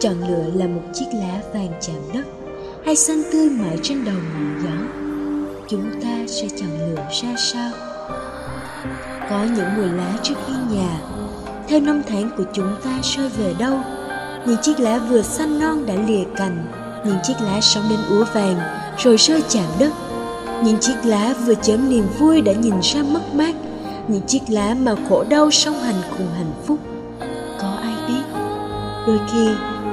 chọn 0.00 0.14
lựa 0.28 0.50
là 0.54 0.66
một 0.66 0.82
chiếc 0.92 1.06
lá 1.12 1.40
vàng 1.54 1.72
chạm 1.80 1.96
đất 2.14 2.24
hay 2.84 2.96
xanh 2.96 3.22
tươi 3.32 3.50
mãi 3.50 3.78
trên 3.82 4.04
đầu 4.04 4.14
ngọn 4.14 4.62
gió 4.64 4.99
chúng 5.70 5.90
ta 6.02 6.26
sẽ 6.26 6.48
chọn 6.56 6.68
lựa 6.78 7.02
ra 7.22 7.28
sao? 7.36 7.70
Có 9.30 9.44
những 9.56 9.76
mùi 9.76 9.88
lá 9.98 10.12
trước 10.22 10.34
hiên 10.46 10.76
nhà. 10.78 11.00
Theo 11.68 11.80
năm 11.80 12.02
tháng 12.08 12.30
của 12.36 12.44
chúng 12.52 12.74
ta 12.84 12.90
rơi 13.02 13.28
về 13.28 13.54
đâu? 13.58 13.80
Những 14.46 14.56
chiếc 14.62 14.80
lá 14.80 14.98
vừa 14.98 15.22
xanh 15.22 15.58
non 15.58 15.86
đã 15.86 15.94
lìa 16.06 16.24
cành. 16.36 16.66
Những 17.04 17.18
chiếc 17.22 17.34
lá 17.40 17.60
sống 17.60 17.84
đến 17.90 17.98
úa 18.08 18.24
vàng, 18.34 18.58
rồi 18.98 19.16
rơi 19.16 19.42
chạm 19.48 19.64
đất. 19.78 19.92
Những 20.64 20.78
chiếc 20.80 20.96
lá 21.04 21.34
vừa 21.46 21.54
chớm 21.54 21.90
niềm 21.90 22.06
vui 22.18 22.40
đã 22.40 22.52
nhìn 22.52 22.74
ra 22.82 23.02
mất 23.02 23.34
mát. 23.34 23.54
Những 24.08 24.22
chiếc 24.26 24.42
lá 24.48 24.74
mà 24.80 24.94
khổ 25.08 25.24
đau 25.28 25.50
song 25.50 25.80
hành 25.82 26.02
cùng 26.18 26.28
hạnh 26.36 26.52
phúc. 26.66 26.78
Có 27.60 27.76
ai 27.82 27.94
biết? 28.08 28.40
Đôi 29.06 29.20
khi, 29.32 29.48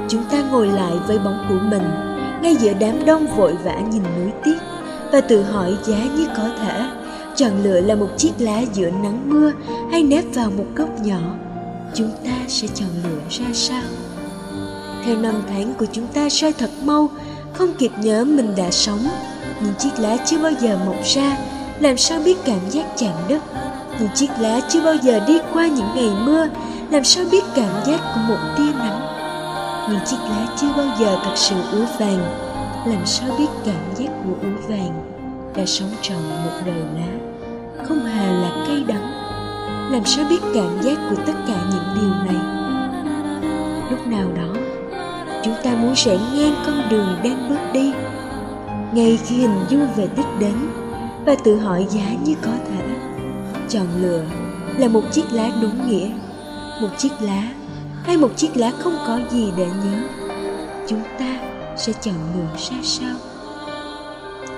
chúng 0.08 0.24
ta 0.24 0.42
ngồi 0.50 0.66
lại 0.66 0.92
với 1.06 1.18
bóng 1.18 1.46
của 1.48 1.58
mình, 1.70 1.90
ngay 2.42 2.56
giữa 2.56 2.72
đám 2.80 3.04
đông 3.04 3.26
vội 3.36 3.54
vã 3.64 3.80
nhìn 3.90 4.02
núi 4.02 4.32
tiếc 4.44 4.57
và 5.12 5.20
tự 5.20 5.42
hỏi 5.42 5.76
giá 5.84 5.98
như 6.16 6.26
có 6.36 6.48
thể. 6.58 6.86
Chọn 7.36 7.62
lựa 7.62 7.80
là 7.80 7.94
một 7.94 8.08
chiếc 8.16 8.32
lá 8.38 8.60
giữa 8.74 8.90
nắng 8.90 9.22
mưa 9.30 9.52
hay 9.90 10.02
nép 10.02 10.24
vào 10.34 10.50
một 10.50 10.66
góc 10.76 10.88
nhỏ. 11.04 11.20
Chúng 11.94 12.10
ta 12.24 12.32
sẽ 12.48 12.68
chọn 12.74 12.88
lựa 13.04 13.20
ra 13.30 13.46
sao? 13.52 13.82
Theo 15.04 15.16
năm 15.16 15.42
tháng 15.48 15.74
của 15.74 15.86
chúng 15.92 16.06
ta 16.06 16.28
sai 16.28 16.52
thật 16.52 16.70
mau, 16.84 17.08
không 17.52 17.74
kịp 17.74 17.90
nhớ 18.02 18.24
mình 18.24 18.54
đã 18.56 18.70
sống. 18.70 19.08
Những 19.60 19.74
chiếc 19.78 19.98
lá 19.98 20.16
chưa 20.26 20.38
bao 20.38 20.52
giờ 20.60 20.78
mọc 20.86 20.96
ra, 21.04 21.38
làm 21.80 21.96
sao 21.96 22.20
biết 22.24 22.36
cảm 22.44 22.70
giác 22.70 22.84
chạm 22.96 23.14
đất? 23.28 23.42
Những 24.00 24.08
chiếc 24.14 24.30
lá 24.38 24.60
chưa 24.68 24.84
bao 24.84 24.94
giờ 24.94 25.20
đi 25.26 25.38
qua 25.52 25.66
những 25.66 25.88
ngày 25.94 26.10
mưa, 26.24 26.48
làm 26.90 27.04
sao 27.04 27.24
biết 27.30 27.44
cảm 27.54 27.84
giác 27.86 28.00
của 28.14 28.20
một 28.28 28.38
tia 28.56 28.72
nắng? 28.78 29.00
Những 29.90 30.00
chiếc 30.06 30.16
lá 30.30 30.56
chưa 30.60 30.72
bao 30.76 30.86
giờ 31.00 31.18
thật 31.24 31.34
sự 31.36 31.54
úa 31.72 31.86
vàng 31.98 32.47
làm 32.86 33.06
sao 33.06 33.28
biết 33.38 33.48
cảm 33.64 33.94
giác 33.94 34.08
của 34.24 34.34
ủ 34.42 34.48
vàng 34.68 35.02
đã 35.56 35.66
sống 35.66 35.90
trọn 36.02 36.18
một 36.44 36.60
đời 36.66 36.82
lá, 36.94 37.08
không 37.84 38.00
hề 38.00 38.32
là 38.32 38.64
cay 38.66 38.84
đắng? 38.86 39.12
Làm 39.92 40.04
sao 40.04 40.24
biết 40.30 40.40
cảm 40.54 40.82
giác 40.82 40.98
của 41.10 41.16
tất 41.26 41.32
cả 41.48 41.60
những 41.70 41.94
điều 41.94 42.10
này? 42.10 42.44
Lúc 43.90 44.06
nào 44.06 44.28
đó, 44.36 44.60
chúng 45.42 45.54
ta 45.64 45.70
muốn 45.74 45.96
sẽ 45.96 46.18
ngang 46.34 46.54
con 46.66 46.82
đường 46.90 47.08
đang 47.24 47.48
bước 47.48 47.72
đi. 47.72 47.92
Ngay 48.92 49.18
khi 49.26 49.36
hình 49.36 49.64
dung 49.68 49.86
về 49.96 50.08
đích 50.16 50.38
đến 50.38 50.54
và 51.26 51.34
tự 51.44 51.56
hỏi 51.56 51.86
giá 51.90 52.12
như 52.24 52.34
có 52.42 52.52
thể, 52.68 52.84
chọn 53.68 53.86
lựa 54.00 54.22
là 54.78 54.88
một 54.88 55.02
chiếc 55.12 55.32
lá 55.32 55.50
đúng 55.62 55.88
nghĩa, 55.88 56.10
một 56.80 56.88
chiếc 56.98 57.12
lá 57.20 57.42
hay 58.04 58.16
một 58.16 58.36
chiếc 58.36 58.56
lá 58.56 58.72
không 58.78 58.96
có 59.06 59.18
gì 59.30 59.52
để 59.56 59.66
nhớ. 59.66 59.98
Chúng 60.86 61.02
ta 61.18 61.37
sẽ 61.88 62.00
chọn 62.00 62.14
lựa 62.34 62.56
ra 62.58 62.76
sao? 62.82 63.16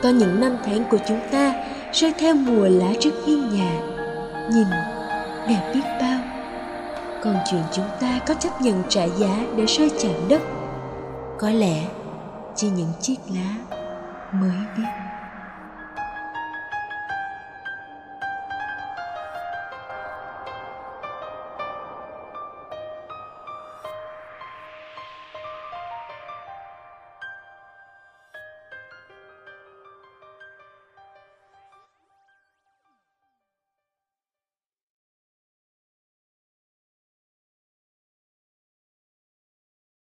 Có 0.02 0.08
những 0.08 0.40
năm 0.40 0.56
tháng 0.64 0.84
của 0.90 0.98
chúng 1.08 1.20
ta 1.32 1.54
rơi 1.92 2.12
theo 2.18 2.34
mùa 2.34 2.68
lá 2.68 2.92
trước 3.00 3.10
hiên 3.26 3.54
nhà. 3.54 3.80
Nhìn, 4.52 4.66
đẹp 5.48 5.72
biết 5.74 5.80
bao. 6.00 6.20
Còn 7.22 7.36
chuyện 7.50 7.62
chúng 7.72 7.88
ta 8.00 8.20
có 8.26 8.34
chấp 8.34 8.60
nhận 8.60 8.82
trả 8.88 9.04
giá 9.04 9.44
để 9.56 9.66
rơi 9.66 9.90
chạm 9.98 10.28
đất? 10.28 10.40
Có 11.38 11.50
lẽ 11.50 11.84
chỉ 12.56 12.68
những 12.70 12.92
chiếc 13.00 13.16
lá 13.34 13.54
mới 14.32 14.56
biết. 14.76 14.99